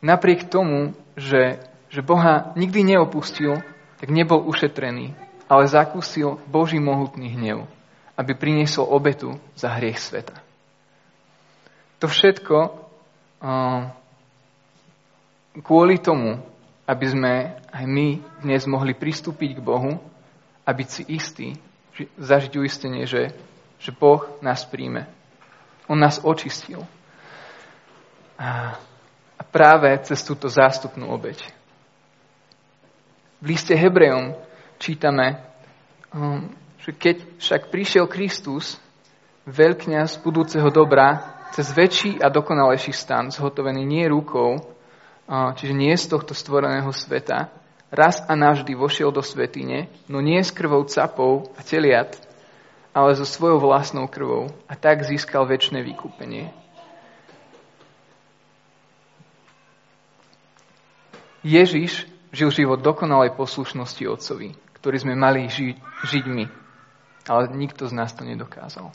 Napriek 0.00 0.48
tomu, 0.48 0.96
že, 1.16 1.60
že 1.92 2.00
Boha 2.00 2.56
nikdy 2.56 2.96
neopustil, 2.96 3.60
tak 4.00 4.08
nebol 4.08 4.40
ušetrený, 4.48 5.12
ale 5.48 5.64
zakúsil 5.68 6.40
Boží 6.48 6.80
mohutný 6.80 7.32
hnev, 7.32 7.68
aby 8.16 8.32
priniesol 8.32 8.88
obetu 8.88 9.36
za 9.56 9.72
hriech 9.76 10.00
sveta. 10.00 10.36
To 12.00 12.08
všetko 12.08 12.56
kvôli 15.64 15.96
tomu, 16.00 16.40
aby 16.84 17.06
sme 17.08 17.32
aj 17.72 17.84
my 17.88 18.08
dnes 18.44 18.68
mohli 18.68 18.92
pristúpiť 18.92 19.56
k 19.56 19.64
Bohu 19.64 19.96
a 20.66 20.70
byť 20.74 20.88
si 20.90 21.02
istý, 21.06 21.48
zažiť 22.18 22.58
uistenie, 22.58 23.06
že, 23.06 23.32
že 23.78 23.94
Boh 23.94 24.26
nás 24.42 24.66
príjme. 24.66 25.06
On 25.86 25.96
nás 25.96 26.18
očistil. 26.20 26.82
A, 28.36 28.76
a 29.38 29.42
práve 29.46 29.94
cez 30.04 30.20
túto 30.26 30.50
zástupnú 30.50 31.08
obeď. 31.08 31.40
V 33.40 33.54
liste 33.54 33.72
Hebrejom 33.72 34.34
čítame, 34.76 35.40
um, 36.10 36.50
že 36.82 36.90
keď 36.92 37.16
však 37.38 37.62
prišiel 37.72 38.04
Kristus, 38.10 38.76
veľkňaz 39.46 40.20
budúceho 40.20 40.68
dobra, 40.74 41.36
cez 41.54 41.70
väčší 41.70 42.18
a 42.18 42.28
dokonalejší 42.28 42.92
stan, 42.92 43.30
zhotovený 43.30 43.86
nie 43.86 44.04
rukou, 44.10 44.58
čiže 45.30 45.72
nie 45.72 45.94
z 45.94 46.10
tohto 46.10 46.34
stvoreného 46.34 46.90
sveta, 46.90 47.48
raz 47.90 48.22
a 48.26 48.34
navždy 48.34 48.74
vošiel 48.74 49.14
do 49.14 49.22
svetine, 49.22 49.86
no 50.10 50.18
nie 50.18 50.42
s 50.42 50.50
krvou 50.50 50.82
capov 50.86 51.50
a 51.54 51.62
teliat, 51.62 52.18
ale 52.96 53.12
so 53.12 53.28
svojou 53.28 53.60
vlastnou 53.60 54.08
krvou 54.08 54.50
a 54.66 54.74
tak 54.74 55.04
získal 55.04 55.44
väčšie 55.44 55.84
vykúpenie. 55.84 56.50
Ježiš 61.46 62.10
žil 62.34 62.50
život 62.50 62.82
dokonalej 62.82 63.38
poslušnosti 63.38 64.02
Otcovi, 64.10 64.58
ktorý 64.82 64.96
sme 64.98 65.14
mali 65.14 65.46
ži- 65.46 65.78
žiť 66.02 66.24
my, 66.26 66.44
ale 67.30 67.54
nikto 67.54 67.86
z 67.86 67.94
nás 67.94 68.10
to 68.10 68.26
nedokázal. 68.26 68.90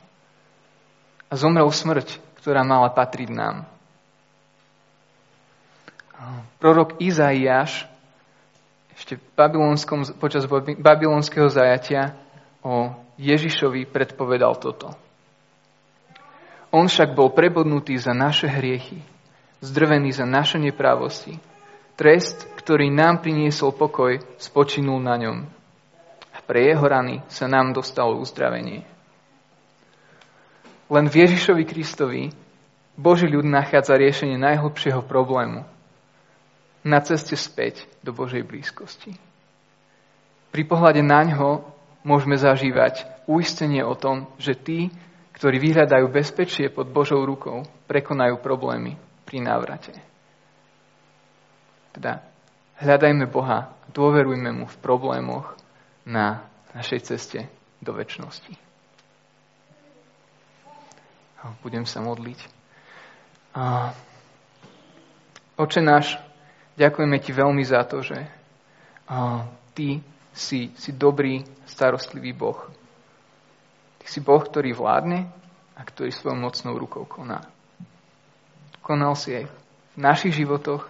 A 1.32 1.34
zomrel 1.40 1.72
smrť, 1.72 2.20
ktorá 2.44 2.68
mala 2.68 2.92
patriť 2.92 3.32
nám. 3.32 3.64
Prorok 6.60 7.00
Izaiáš 7.00 7.88
ešte 9.02 9.18
počas 10.22 10.46
babylonského 10.78 11.50
zajatia 11.50 12.14
o 12.62 12.94
Ježišovi 13.18 13.90
predpovedal 13.90 14.62
toto. 14.62 14.94
On 16.70 16.86
však 16.86 17.18
bol 17.18 17.34
prebodnutý 17.34 17.98
za 17.98 18.14
naše 18.14 18.46
hriechy, 18.46 19.02
zdrvený 19.66 20.14
za 20.14 20.30
naše 20.30 20.62
neprávosti. 20.62 21.42
Trest, 21.98 22.46
ktorý 22.62 22.94
nám 22.94 23.26
priniesol 23.26 23.74
pokoj, 23.74 24.22
spočinul 24.38 25.02
na 25.02 25.18
ňom. 25.18 25.38
A 26.32 26.40
pre 26.46 26.70
jeho 26.70 26.86
rany 26.86 27.26
sa 27.26 27.50
nám 27.50 27.74
dostalo 27.74 28.22
uzdravenie. 28.22 28.86
Len 30.94 31.06
v 31.10 31.16
Ježišovi 31.26 31.64
Kristovi 31.66 32.30
Boží 32.94 33.26
ľud 33.26 33.50
nachádza 33.50 33.98
riešenie 33.98 34.38
najhlbšieho 34.38 35.02
problému, 35.10 35.66
na 36.82 37.00
ceste 37.02 37.38
späť 37.38 37.86
do 38.02 38.14
Božej 38.14 38.42
blízkosti. 38.42 39.14
Pri 40.52 40.64
pohľade 40.68 41.00
na 41.06 41.24
ňo 41.24 41.64
môžeme 42.04 42.36
zažívať 42.36 43.06
uistenie 43.30 43.86
o 43.86 43.96
tom, 43.96 44.28
že 44.42 44.58
tí, 44.58 44.90
ktorí 45.38 45.62
vyhľadajú 45.62 46.12
bezpečie 46.12 46.68
pod 46.74 46.90
Božou 46.92 47.24
rukou, 47.24 47.64
prekonajú 47.88 48.42
problémy 48.42 48.98
pri 49.24 49.38
návrate. 49.40 49.94
Teda 51.96 52.26
hľadajme 52.82 53.30
Boha, 53.30 53.72
dôverujme 53.94 54.52
Mu 54.52 54.66
v 54.68 54.82
problémoch 54.82 55.56
na 56.04 56.44
našej 56.76 57.00
ceste 57.14 57.40
do 57.80 57.96
väčšnosti. 57.96 58.54
Budem 61.66 61.90
sa 61.90 62.06
modliť. 62.06 62.40
Oče 65.58 65.82
náš, 65.82 66.22
Ďakujeme 66.82 67.22
ti 67.22 67.30
veľmi 67.30 67.62
za 67.62 67.86
to, 67.86 68.02
že 68.02 68.18
ty 69.78 70.02
si, 70.34 70.74
si 70.74 70.90
dobrý, 70.98 71.46
starostlivý 71.70 72.34
Boh. 72.34 72.58
Ty 74.02 74.06
si 74.10 74.18
Boh, 74.18 74.42
ktorý 74.42 74.74
vládne 74.74 75.30
a 75.78 75.82
ktorý 75.86 76.10
svojou 76.10 76.42
mocnou 76.42 76.74
rukou 76.82 77.06
koná. 77.06 77.46
Konal 78.82 79.14
si 79.14 79.30
aj 79.30 79.46
v 79.46 79.54
našich 79.94 80.34
životoch 80.34 80.90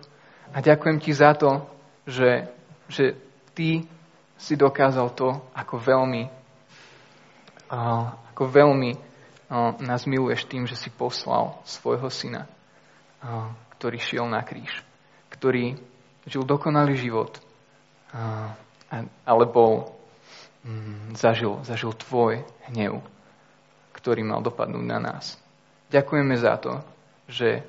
a 0.55 0.63
ďakujem 0.63 1.03
ti 1.03 1.11
za 1.11 1.35
to, 1.35 1.67
že, 2.07 2.47
že 2.87 3.19
ty 3.51 3.83
si 4.39 4.55
dokázal 4.55 5.11
to, 5.11 5.43
ako 5.51 5.75
veľmi, 5.75 6.23
ako 8.31 8.43
veľmi 8.47 8.91
nás 9.83 10.07
miluješ 10.07 10.47
tým, 10.47 10.63
že 10.63 10.79
si 10.79 10.87
poslal 10.87 11.59
svojho 11.67 12.07
syna, 12.07 12.47
ktorý 13.75 13.99
šiel 13.99 14.31
na 14.31 14.39
kríž 14.39 14.87
ktorý 15.31 15.79
žil 16.27 16.43
dokonalý 16.45 16.99
život, 16.99 17.39
alebo 19.25 19.95
mm, 20.67 21.15
zažil, 21.15 21.63
zažil 21.63 21.95
tvoj 21.95 22.43
hnev, 22.69 23.01
ktorý 23.95 24.21
mal 24.27 24.43
dopadnúť 24.43 24.85
na 24.85 24.99
nás. 24.99 25.39
Ďakujeme 25.89 26.35
za 26.37 26.55
to, 26.59 26.73
že 27.31 27.63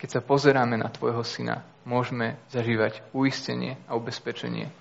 keď 0.00 0.08
sa 0.08 0.20
pozeráme 0.24 0.80
na 0.80 0.88
tvojho 0.88 1.20
syna, 1.20 1.60
môžeme 1.84 2.40
zažívať 2.48 3.04
uistenie 3.12 3.76
a 3.84 3.96
ubezpečenie 3.96 4.72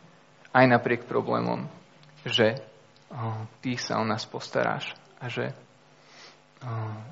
aj 0.56 0.66
napriek 0.66 1.06
problémom, 1.06 1.68
že 2.26 2.58
ty 3.60 3.76
sa 3.76 4.00
o 4.00 4.06
nás 4.06 4.24
postaráš 4.26 4.96
a 5.20 5.28
že, 5.28 5.52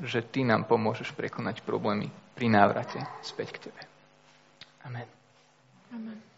že 0.03 0.23
ty 0.23 0.47
nám 0.47 0.65
pomôžeš 0.65 1.11
prekonať 1.13 1.63
problémy 1.63 2.11
pri 2.35 2.47
návrate 2.47 2.99
späť 3.23 3.57
k 3.57 3.61
tebe. 3.69 3.81
Amen. 4.87 5.07
Amen. 5.93 6.36